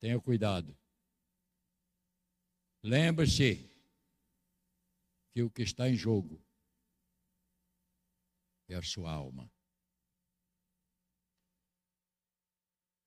[0.00, 0.74] Tenha cuidado.
[2.82, 3.56] Lembre-se
[5.34, 6.42] que o que está em jogo
[8.70, 9.54] é a sua alma.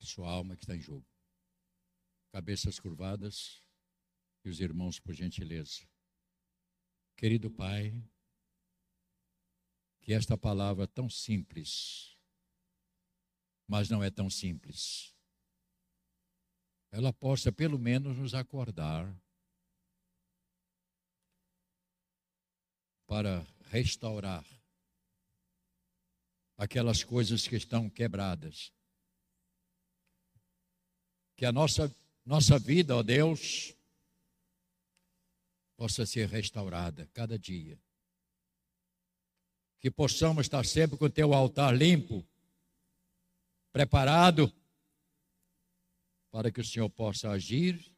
[0.06, 1.06] Sua alma que está em jogo.
[2.32, 3.62] Cabeças curvadas
[4.44, 5.88] e os irmãos, por gentileza.
[7.16, 7.94] Querido Pai,
[10.02, 12.18] que esta palavra tão simples,
[13.68, 15.16] mas não é tão simples,
[16.92, 19.16] ela possa pelo menos nos acordar
[23.06, 24.46] para restaurar
[26.58, 28.72] aquelas coisas que estão quebradas.
[31.40, 31.90] Que a nossa,
[32.26, 33.74] nossa vida, ó Deus,
[35.78, 37.80] possa ser restaurada cada dia.
[39.80, 42.28] Que possamos estar sempre com o teu altar limpo,
[43.72, 44.54] preparado,
[46.30, 47.90] para que o Senhor possa agir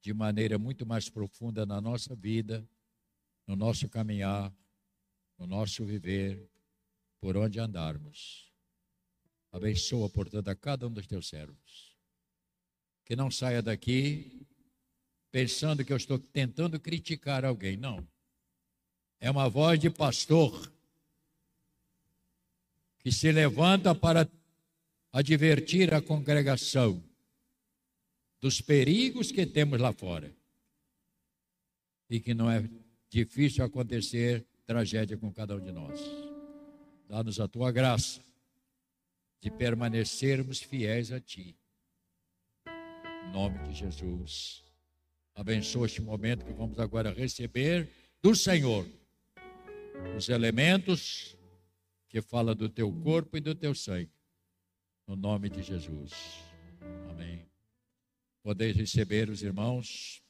[0.00, 2.66] de maneira muito mais profunda na nossa vida,
[3.46, 4.50] no nosso caminhar,
[5.36, 6.48] no nosso viver,
[7.20, 8.50] por onde andarmos.
[9.52, 11.91] Abençoa, portanto, a cada um dos teus servos.
[13.12, 14.42] Que não saia daqui
[15.30, 17.76] pensando que eu estou tentando criticar alguém.
[17.76, 18.08] Não.
[19.20, 20.72] É uma voz de pastor
[23.00, 24.26] que se levanta para
[25.12, 27.04] advertir a congregação
[28.40, 30.34] dos perigos que temos lá fora.
[32.08, 32.66] E que não é
[33.10, 36.00] difícil acontecer tragédia com cada um de nós.
[37.06, 38.22] Dá-nos a tua graça
[39.38, 41.54] de permanecermos fiéis a Ti.
[43.26, 44.62] Em nome de Jesus.
[45.34, 47.88] Abençoa este momento que vamos agora receber
[48.22, 48.86] do Senhor
[50.16, 51.36] os elementos
[52.08, 54.12] que fala do teu corpo e do teu sangue.
[55.06, 56.12] No nome de Jesus.
[57.10, 57.46] Amém.
[58.42, 60.22] Podeis receber os irmãos.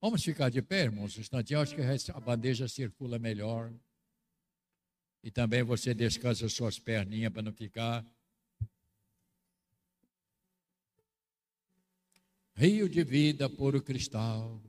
[0.00, 1.60] Vamos ficar de pé, irmãos, um instantinho.
[1.60, 3.72] Acho que a bandeja circula melhor.
[5.22, 8.04] E também você descansa suas perninhas para não ficar.
[12.54, 14.60] Rio de vida puro cristal.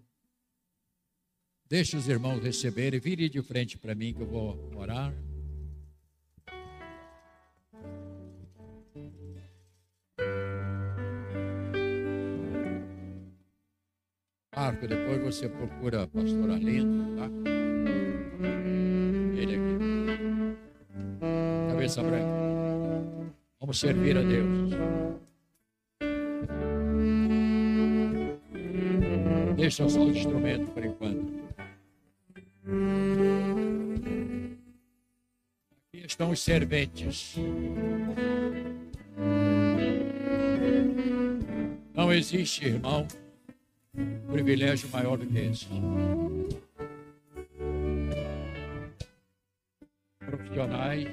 [1.67, 2.99] Deixa os irmãos receberem.
[2.99, 5.13] Vire de frente para mim que eu vou orar.
[14.55, 17.29] Marco, depois você procura a pastora Arlindo, tá?
[19.35, 19.73] Ele aqui.
[21.69, 23.33] Cabeça branca.
[23.59, 24.71] Vamos servir a Deus.
[29.63, 31.25] Deixa só o instrumento por enquanto.
[35.87, 37.37] Aqui estão os serventes.
[41.93, 43.07] Não existe, irmão,
[44.29, 45.69] privilégio maior do que esse.
[50.19, 51.07] Profissionais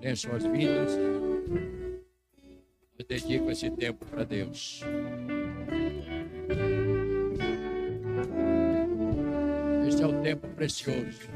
[0.00, 0.92] têm suas vidas,
[2.98, 4.82] eu dedico esse tempo para Deus.
[10.10, 11.28] É tempo precioso.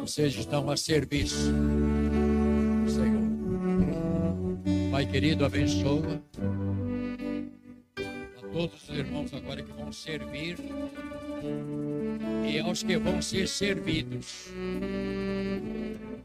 [0.00, 1.52] Vocês estão a serviço
[2.84, 3.26] do Senhor.
[4.90, 6.22] Pai querido, abençoa
[8.56, 10.56] todos os irmãos agora que vão servir
[12.50, 14.48] e aos que vão ser servidos.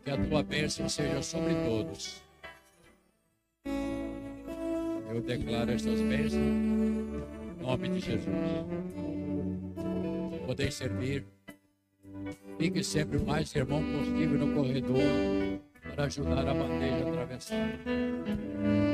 [0.05, 2.21] Que a tua bênção seja sobre todos.
[5.13, 8.90] Eu declaro estas bênçãos em nome de Jesus.
[10.51, 11.25] Podeis servir.
[12.59, 15.61] Fique sempre o mais irmão possível no corredor
[15.95, 18.90] para ajudar a bandeja a atravessar.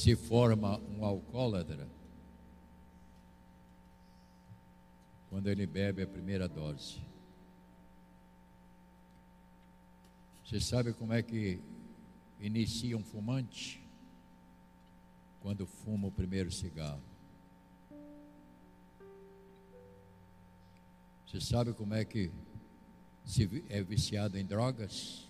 [0.00, 1.86] Se forma um alcoólatra?
[5.28, 7.02] Quando ele bebe a primeira dose.
[10.42, 11.60] Você sabe como é que
[12.40, 13.86] inicia um fumante?
[15.42, 17.02] Quando fuma o primeiro cigarro.
[21.26, 22.32] Você sabe como é que
[23.26, 25.28] se é viciado em drogas?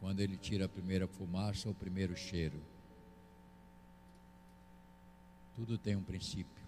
[0.00, 2.73] Quando ele tira a primeira fumaça ou o primeiro cheiro.
[5.54, 6.64] Tudo tem um princípio.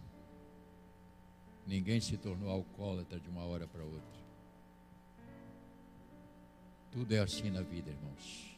[1.67, 4.21] Ninguém se tornou alcoólatra de uma hora para outra.
[6.93, 8.57] Tudo é assim na vida, irmãos.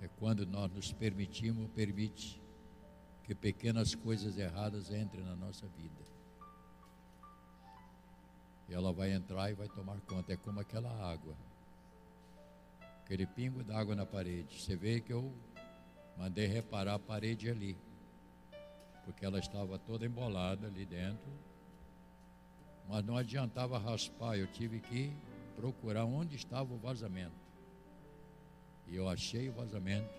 [0.00, 2.42] É quando nós nos permitimos, permite
[3.22, 6.02] que pequenas coisas erradas entrem na nossa vida.
[8.68, 10.32] E ela vai entrar e vai tomar conta.
[10.32, 11.36] É como aquela água.
[13.04, 14.60] Aquele pingo d'água na parede.
[14.60, 15.32] Você vê que eu
[16.18, 17.76] mandei reparar a parede ali.
[19.04, 21.30] Porque ela estava toda embolada ali dentro.
[22.88, 24.36] Mas não adiantava raspar.
[24.36, 25.12] Eu tive que
[25.56, 27.32] procurar onde estava o vazamento.
[28.86, 30.12] E eu achei o vazamento.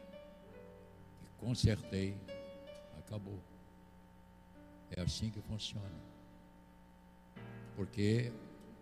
[1.23, 2.15] E consertei.
[2.99, 3.39] Acabou.
[4.91, 6.13] É assim que funciona.
[7.75, 8.31] Porque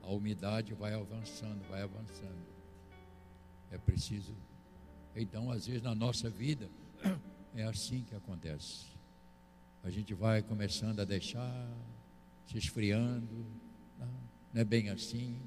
[0.03, 2.45] a umidade vai avançando, vai avançando.
[3.69, 4.35] É preciso.
[5.15, 6.69] Então, às vezes, na nossa vida,
[7.55, 8.90] é assim que acontece.
[9.83, 11.67] A gente vai começando a deixar,
[12.47, 13.45] se esfriando.
[13.97, 15.41] Não, é bem assim.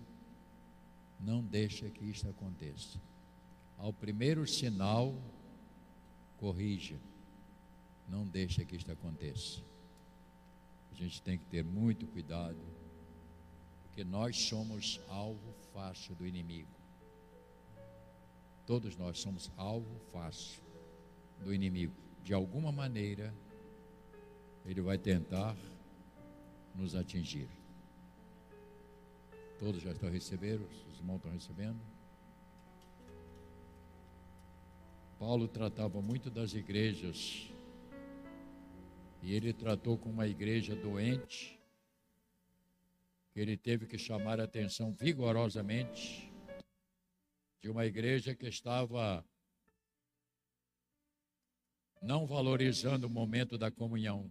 [1.20, 2.98] Não deixa que isto aconteça.
[3.78, 5.14] Ao primeiro sinal,
[6.38, 6.96] corrija.
[8.08, 9.62] Não deixa que isto aconteça.
[10.90, 12.60] A gente tem que ter muito cuidado,
[13.84, 16.68] porque nós somos alvo fácil do inimigo.
[18.66, 20.62] Todos nós somos alvo fácil
[21.42, 21.94] do inimigo.
[22.22, 23.34] De alguma maneira,
[24.64, 25.56] ele vai tentar
[26.74, 27.48] nos atingir.
[29.58, 30.66] Todos já estão recebendo?
[30.90, 31.80] Os irmãos estão recebendo?
[35.18, 37.50] Paulo tratava muito das igrejas.
[39.22, 41.58] E ele tratou com uma igreja doente,
[43.32, 46.30] que ele teve que chamar a atenção vigorosamente
[47.60, 49.24] de uma igreja que estava
[52.02, 54.30] não valorizando o momento da comunhão.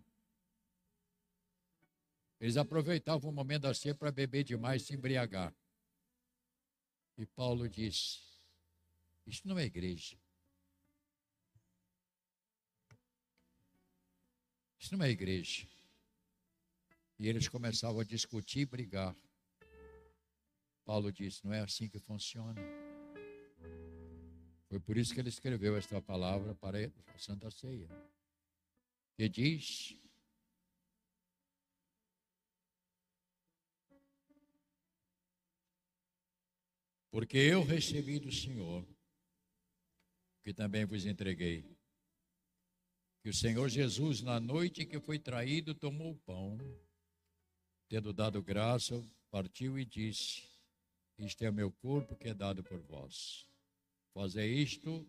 [2.44, 5.56] Eles aproveitavam o momento da ceia para beber demais, se embriagar.
[7.18, 8.20] E Paulo disse:
[9.26, 10.18] Isso não é igreja.
[14.78, 15.66] Isso não é igreja.
[17.18, 19.16] E eles começavam a discutir e brigar.
[20.84, 22.62] Paulo disse: Não é assim que funciona.
[24.68, 27.88] Foi por isso que ele escreveu esta palavra para a Santa Ceia.
[29.16, 30.03] Que diz:
[37.14, 38.84] Porque eu recebi do Senhor
[40.44, 41.64] que também vos entreguei.
[43.22, 46.58] Que o Senhor Jesus, na noite que foi traído, tomou o pão,
[47.88, 49.00] tendo dado graça,
[49.30, 50.42] partiu e disse:
[51.20, 53.48] Isto é o meu corpo que é dado por vós.
[54.12, 55.08] Fazei isto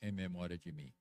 [0.00, 0.94] em memória de mim.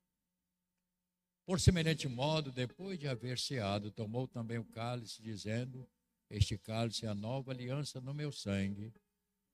[1.46, 5.88] Por semelhante modo, depois de haver ceado, tomou também o cálice, dizendo:
[6.32, 8.92] Este cálice é a nova aliança no meu sangue.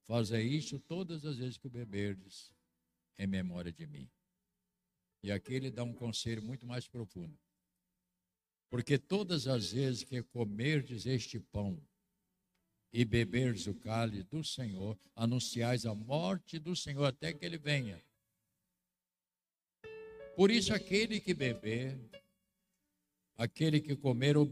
[0.08, 2.52] Fazei isto todas as vezes que beberdes,
[3.18, 4.10] em memória de mim.
[5.24, 7.38] E aqui ele dá um conselho muito mais profundo.
[8.70, 11.82] Porque todas as vezes que comerdes este pão
[12.94, 18.04] e beberdes o cálice do Senhor, anunciais a morte do Senhor até que ele venha.
[20.36, 21.98] Por isso, aquele que beber,
[23.38, 24.50] aquele que comer ou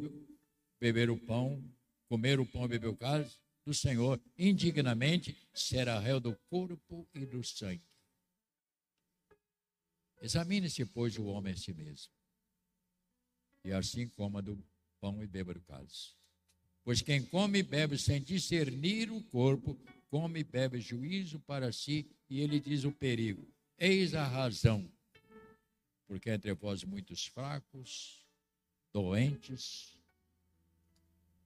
[0.79, 1.61] beber o pão,
[2.07, 3.37] comer o pão e beber o cálice
[3.69, 7.87] do Senhor indignamente, será réu do corpo e do sangue.
[10.19, 12.11] Examine-se, pois, o homem a si mesmo,
[13.63, 14.57] e assim coma do
[14.99, 16.15] pão e beba do cálice.
[16.83, 22.09] Pois quem come e bebe sem discernir o corpo, come e bebe juízo para si,
[22.27, 23.47] e ele diz o perigo.
[23.77, 24.91] Eis a razão
[26.07, 28.25] porque entre vós muitos fracos,
[28.91, 29.95] doentes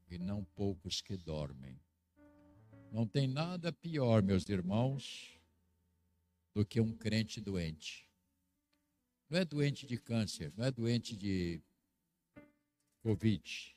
[0.10, 1.78] e não poucos que dormem.
[2.94, 5.38] Não tem nada pior, meus irmãos,
[6.54, 8.08] do que um crente doente.
[9.30, 11.60] Não é doente de câncer, não é doente de
[13.02, 13.76] Covid,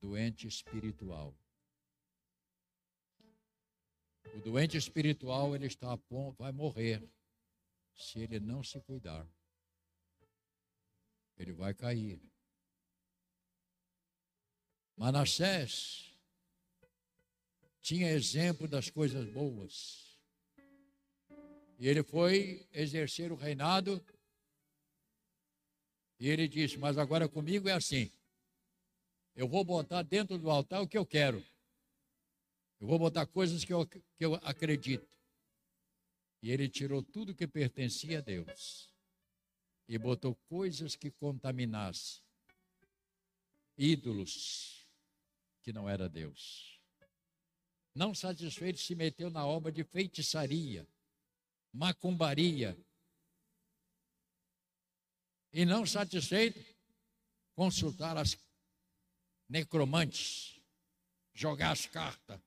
[0.00, 1.34] doente espiritual.
[4.34, 7.08] O doente espiritual, ele está a ponto, vai morrer
[7.94, 9.26] se ele não se cuidar
[11.36, 12.20] ele vai cair.
[14.96, 16.13] Manassés
[17.84, 20.18] tinha exemplo das coisas boas.
[21.78, 24.02] E ele foi exercer o reinado.
[26.18, 28.10] E ele disse: Mas agora comigo é assim.
[29.36, 31.44] Eu vou botar dentro do altar o que eu quero.
[32.80, 35.14] Eu vou botar coisas que eu, que eu acredito.
[36.40, 38.90] E ele tirou tudo que pertencia a Deus
[39.86, 42.22] e botou coisas que contaminassem,
[43.76, 44.88] ídolos
[45.62, 46.73] que não era Deus.
[47.94, 50.86] Não satisfeito, se meteu na obra de feitiçaria,
[51.72, 52.76] macumbaria.
[55.52, 56.58] E não satisfeito,
[57.54, 58.36] consultar as
[59.48, 60.60] necromantes,
[61.32, 62.40] jogar as cartas.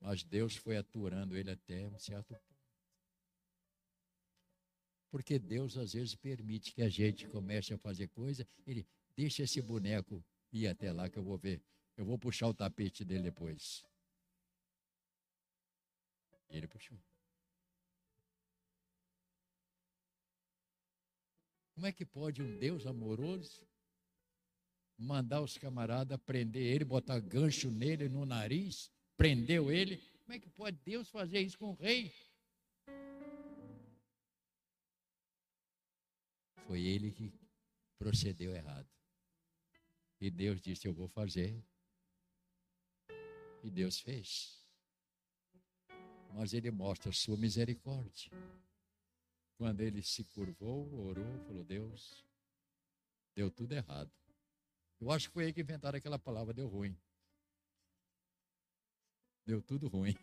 [0.00, 2.56] Mas Deus foi aturando ele até um certo ponto.
[5.10, 9.60] Porque Deus às vezes permite que a gente comece a fazer coisa, ele deixa esse
[9.60, 10.24] boneco
[10.62, 11.62] ir até lá que eu vou ver.
[11.96, 13.84] Eu vou puxar o tapete dele depois.
[16.50, 16.98] E ele puxou.
[21.74, 23.66] Como é que pode um Deus amoroso
[24.98, 29.96] mandar os camaradas prender ele, botar gancho nele no nariz prendeu ele.
[30.24, 32.12] Como é que pode Deus fazer isso com o rei?
[36.66, 37.32] Foi ele que
[37.98, 38.95] procedeu errado.
[40.20, 41.62] E Deus disse: Eu vou fazer.
[43.62, 44.64] E Deus fez.
[46.34, 48.30] Mas ele mostra sua misericórdia.
[49.56, 52.24] Quando ele se curvou, orou, falou: Deus,
[53.34, 54.12] deu tudo errado.
[55.00, 56.96] Eu acho que foi ele que inventaram aquela palavra, deu ruim
[59.46, 60.14] deu tudo ruim.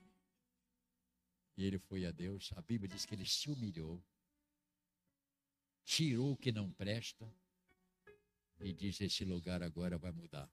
[1.55, 2.51] E ele foi a Deus.
[2.55, 4.03] A Bíblia diz que ele se humilhou,
[5.85, 7.33] tirou o que não presta
[8.59, 10.51] e disse: Esse lugar agora vai mudar.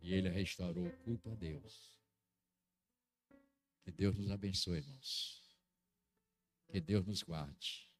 [0.00, 1.96] E ele restaurou o culto a Deus.
[3.82, 5.42] Que Deus nos abençoe, irmãos.
[6.68, 7.90] Que Deus nos guarde.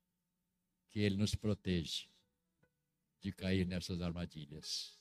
[0.88, 2.06] Que Ele nos proteja
[3.20, 4.98] de cair nessas armadilhas.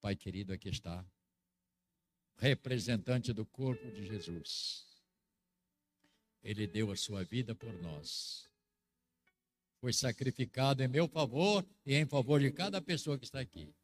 [0.00, 1.04] Pai querido, aqui está
[2.36, 4.86] representante do corpo de Jesus.
[6.42, 8.49] Ele deu a sua vida por nós.
[9.80, 13.74] Foi sacrificado em meu favor e em favor de cada pessoa que está aqui.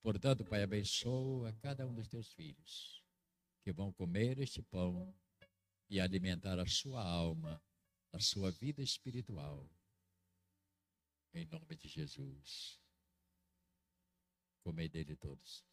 [0.00, 3.02] Portanto, Pai, abençoa cada um dos teus filhos
[3.62, 5.12] que vão comer este pão
[5.88, 7.60] e alimentar a sua alma,
[8.12, 9.68] a sua vida espiritual.
[11.32, 12.78] Em nome de Jesus.
[14.62, 15.64] Comei dele todos.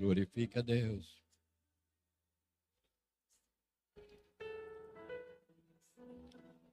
[0.00, 1.22] Glorifica a Deus.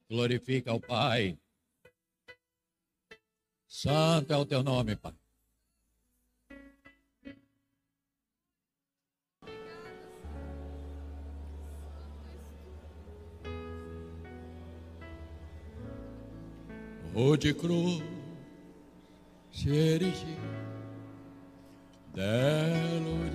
[0.09, 1.37] Glorifica ao Pai.
[3.67, 5.13] Santo é o teu nome, Pai.
[17.13, 18.01] O de cruz
[19.51, 19.69] se
[22.17, 23.26] dela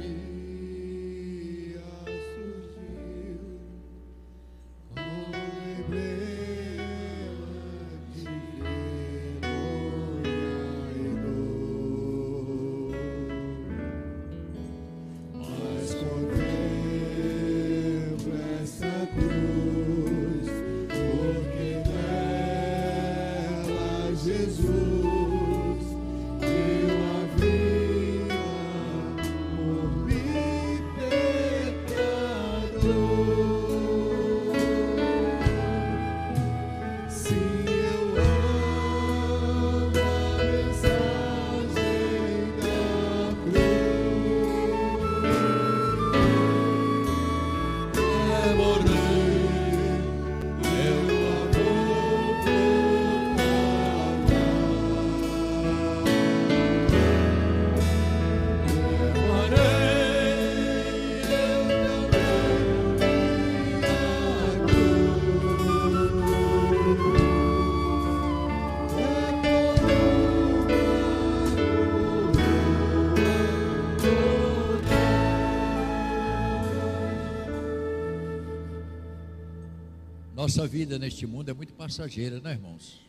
[80.42, 83.00] Nossa vida neste mundo é muito passageira, né, irmãos?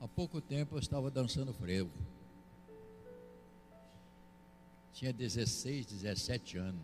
[0.00, 1.90] Há pouco tempo eu estava dançando frevo.
[4.94, 6.80] Tinha 16, 17 anos.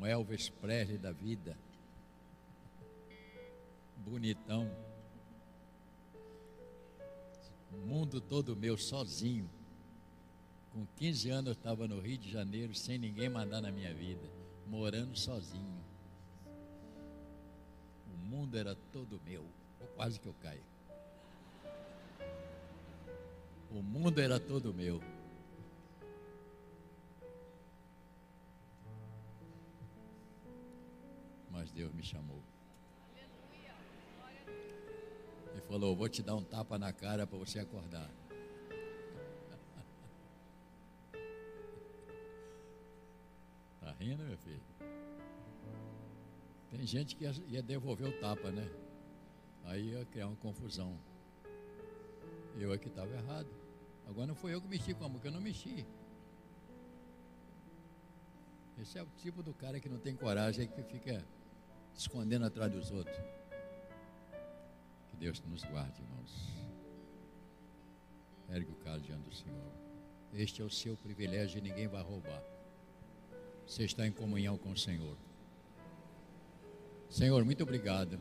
[0.00, 1.58] Um Elvis Presley da vida.
[3.98, 4.74] Bonitão.
[7.70, 9.50] O mundo todo meu, sozinho.
[10.72, 14.26] Com 15 anos eu estava no Rio de Janeiro, sem ninguém mandar na minha vida.
[14.66, 15.73] Morando sozinho.
[18.34, 19.48] Mundo era todo meu.
[19.94, 20.64] Quase que eu caio.
[23.70, 25.00] O mundo era todo meu.
[31.48, 32.42] Mas Deus me chamou.
[35.56, 38.10] E falou: Vou te dar um tapa na cara para você acordar.
[43.80, 44.93] Tá rindo, meu filho?
[46.76, 48.68] Tem gente que ia, devolver o tapa, né?
[49.62, 50.98] Aí ia criar uma confusão.
[52.58, 53.48] Eu é que estava errado.
[54.08, 55.86] Agora não foi eu que mexi com a música, eu não mexi.
[58.76, 61.24] Esse é o tipo do cara que não tem coragem, que fica
[61.94, 63.16] escondendo atrás dos outros.
[65.10, 66.52] Que Deus nos guarde, irmãos.
[68.50, 69.72] Ergue o caso diante do Senhor.
[70.32, 72.42] Este é o seu privilégio e ninguém vai roubar.
[73.64, 75.16] Você está em comunhão com o Senhor.
[77.14, 78.18] Senhor, muito obrigado.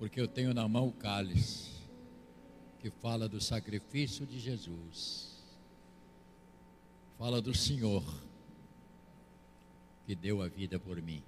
[0.00, 1.70] Porque eu tenho na mão o cálice
[2.80, 5.40] que fala do sacrifício de Jesus.
[7.16, 8.02] Fala do Senhor
[10.06, 11.22] que deu a vida por mim.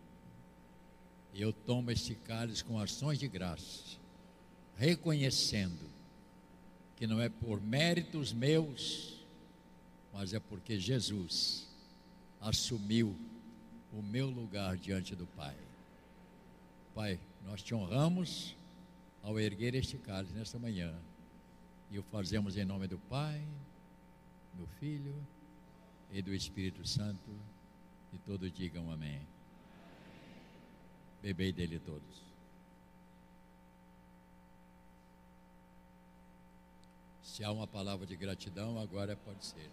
[1.32, 3.96] E eu tomo este cálice com ações de graça,
[4.76, 5.88] reconhecendo
[6.96, 9.24] que não é por méritos meus,
[10.12, 11.68] mas é porque Jesus
[12.40, 13.16] assumiu
[13.92, 15.56] o meu lugar diante do Pai.
[16.94, 18.56] Pai, nós te honramos
[19.22, 20.94] ao erguer este cálice nesta manhã.
[21.90, 23.44] E o fazemos em nome do Pai,
[24.54, 25.14] do Filho
[26.10, 27.30] e do Espírito Santo.
[28.12, 29.20] E todos digam amém.
[31.22, 32.30] Bebei dele todos.
[37.22, 39.70] Se há uma palavra de gratidão, agora pode ser.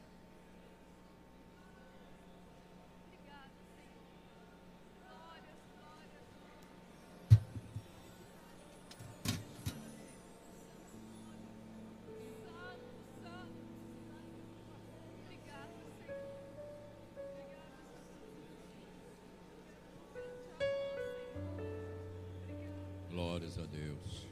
[23.18, 24.28] Glórias a Deus.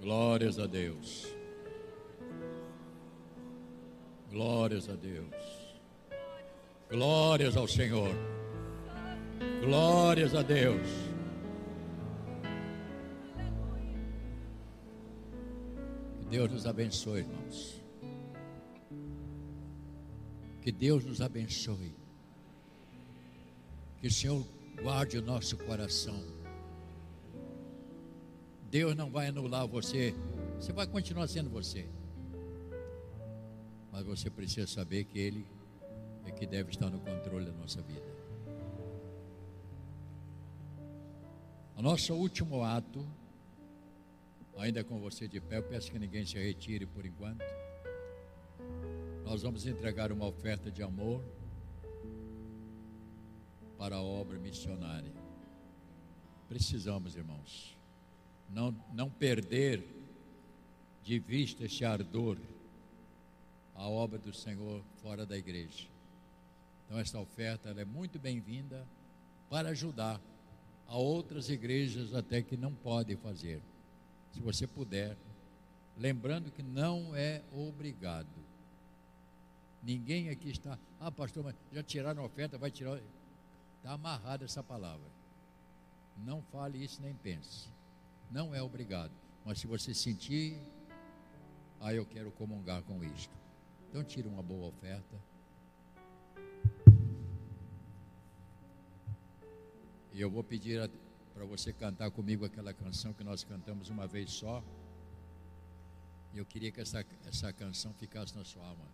[0.00, 1.28] Glórias a Deus.
[4.28, 5.34] Glórias a Deus.
[6.90, 8.10] Glórias ao Senhor.
[9.60, 10.88] Glórias a Deus.
[16.18, 17.82] Que Deus nos abençoe, irmãos.
[20.60, 21.94] Que Deus nos abençoe.
[24.00, 24.44] Que o Senhor
[24.82, 26.35] guarde o nosso coração.
[28.70, 30.14] Deus não vai anular você.
[30.58, 31.88] Você vai continuar sendo você.
[33.92, 35.46] Mas você precisa saber que Ele
[36.24, 38.16] é que deve estar no controle da nossa vida.
[41.76, 43.06] O nosso último ato,
[44.56, 47.44] ainda com você de pé, eu peço que ninguém se retire por enquanto.
[49.24, 51.22] Nós vamos entregar uma oferta de amor
[53.76, 55.12] para a obra missionária.
[56.48, 57.75] Precisamos, irmãos,
[58.50, 59.84] não, não perder
[61.02, 62.36] de vista esse ardor,
[63.74, 65.86] a obra do Senhor fora da igreja.
[66.84, 68.86] Então, esta oferta é muito bem-vinda
[69.50, 70.20] para ajudar
[70.86, 73.60] a outras igrejas até que não podem fazer.
[74.32, 75.16] Se você puder,
[75.96, 78.26] lembrando que não é obrigado.
[79.82, 83.00] Ninguém aqui está, ah, pastor, mas já tiraram a oferta, vai tirar.
[83.78, 85.06] Está amarrada essa palavra.
[86.24, 87.68] Não fale isso nem pense.
[88.30, 89.12] Não é obrigado.
[89.44, 90.60] Mas se você sentir,
[91.80, 93.34] ah, eu quero comungar com isto.
[93.88, 95.16] Então tire uma boa oferta.
[100.12, 100.90] E eu vou pedir
[101.34, 104.64] para você cantar comigo aquela canção que nós cantamos uma vez só.
[106.34, 108.86] Eu queria que essa, essa canção ficasse na sua alma.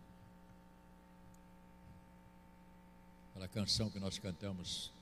[3.31, 4.93] Aquela canção que nós cantamos.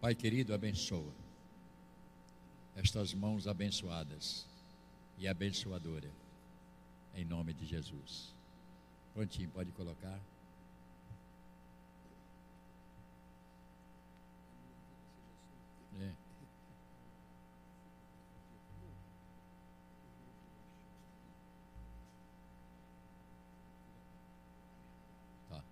[0.00, 1.12] Pai querido, abençoa
[2.74, 4.46] estas mãos abençoadas
[5.18, 6.10] e abençoadora,
[7.14, 8.34] em nome de Jesus.
[9.12, 10.18] Prontinho, pode colocar.
[16.00, 16.12] É.
[25.50, 25.62] Tá.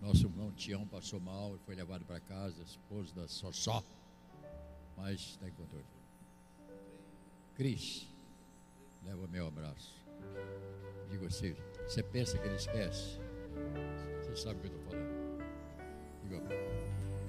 [0.00, 3.82] Nosso irmão Tião passou mal, foi levado para casa, esposo da Sossó,
[4.94, 5.86] mas está em controle.
[7.54, 8.06] Cris,
[9.02, 10.04] leva meu abraço.
[11.08, 11.56] Digo assim,
[11.88, 13.18] você pensa que ele esquece?
[14.18, 15.10] Você sabe o que eu estou falando.
[16.24, 16.42] Digo,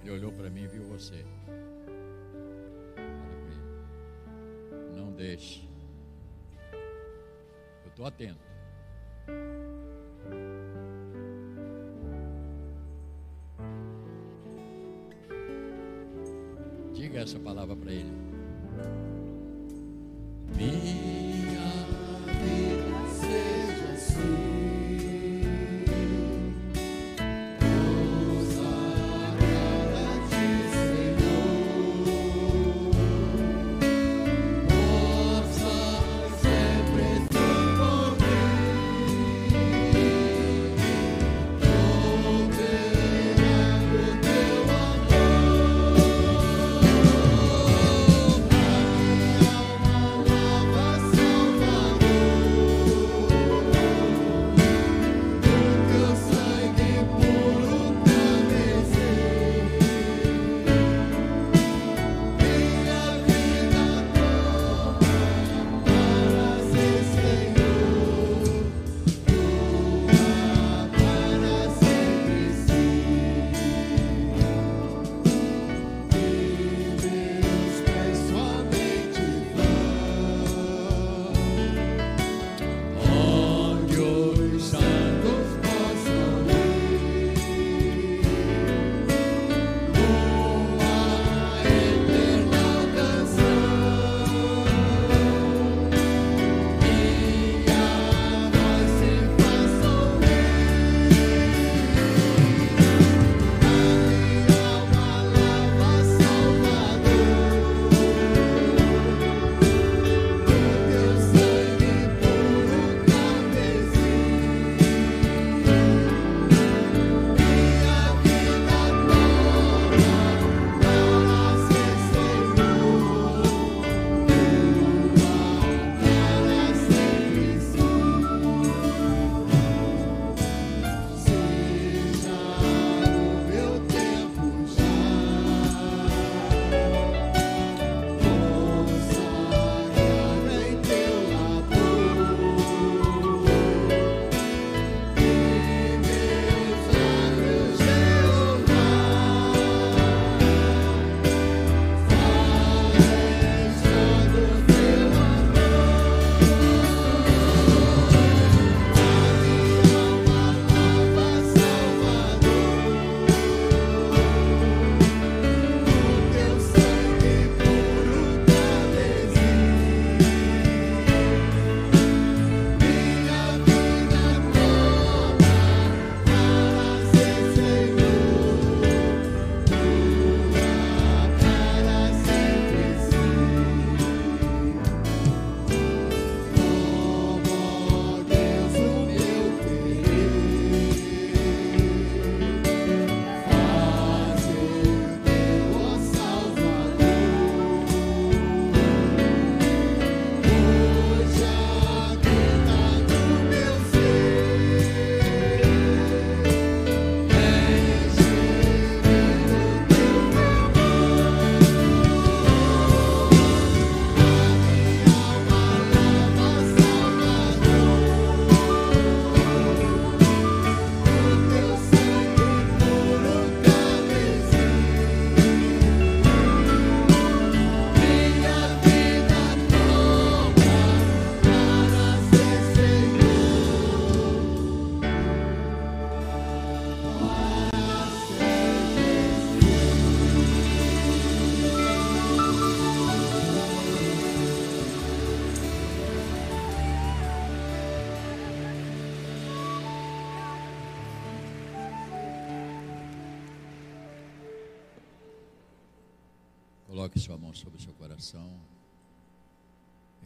[0.01, 1.25] ele olhou para mim e viu você.
[4.93, 5.69] Não deixe.
[7.85, 8.43] Eu estou atento.
[17.11, 18.30] Diga essa palavra para ele.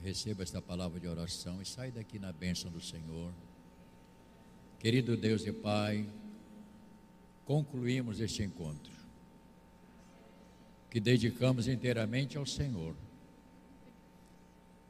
[0.06, 3.34] Receba esta palavra de oração e sai daqui na bênção do Senhor.
[4.78, 6.08] Querido Deus e Pai,
[7.44, 8.94] concluímos este encontro
[10.92, 12.96] que dedicamos inteiramente ao Senhor.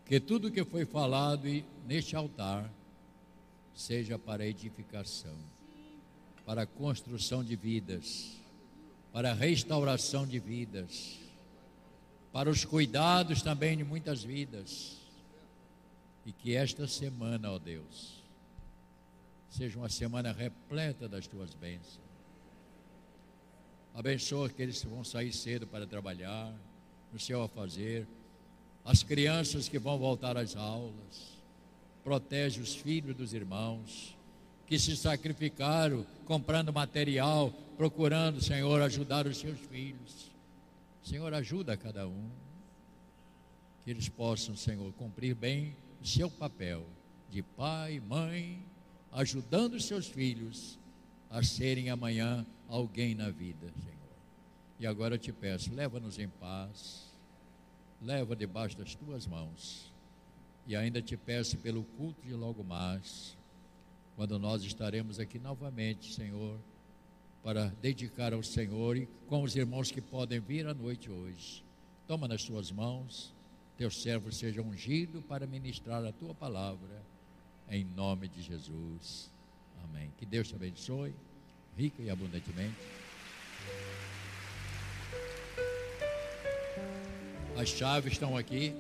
[0.06, 1.48] Que tudo que foi falado
[1.88, 2.70] neste altar
[3.74, 5.38] seja para edificação,
[6.46, 8.34] para construção de vidas,
[9.14, 11.18] para restauração de vidas,
[12.34, 15.05] para os cuidados também de muitas vidas.
[16.26, 18.24] E que esta semana, ó Deus,
[19.50, 22.04] seja uma semana repleta das tuas bênçãos.
[23.94, 26.54] Abençoa aqueles que vão sair cedo para trabalhar,
[27.14, 28.06] no seu fazer,
[28.84, 31.36] as crianças que vão voltar às aulas
[32.04, 34.16] protege os filhos dos irmãos
[34.68, 40.32] que se sacrificaram comprando material, procurando, Senhor, ajudar os seus filhos.
[41.04, 42.30] Senhor, ajuda cada um.
[43.84, 46.86] Que eles possam, Senhor, cumprir bem seu papel
[47.30, 48.64] de pai, mãe,
[49.12, 50.80] ajudando seus filhos
[51.30, 53.96] a serem amanhã alguém na vida, Senhor.
[54.80, 57.12] E agora eu te peço, leva-nos em paz,
[58.02, 59.92] leva debaixo das tuas mãos
[60.68, 63.38] e ainda te peço pelo culto de logo mais,
[64.16, 66.58] quando nós estaremos aqui novamente, Senhor,
[67.44, 71.64] para dedicar ao Senhor e com os irmãos que podem vir à noite hoje.
[72.08, 73.35] Toma nas tuas mãos,
[73.78, 77.04] teu servo seja ungido para ministrar a tua palavra,
[77.70, 79.32] em nome de Jesus.
[79.84, 80.12] Amém.
[80.18, 81.14] Que Deus te abençoe,
[81.76, 82.76] rica e abundantemente.
[87.58, 88.74] As chaves estão aqui.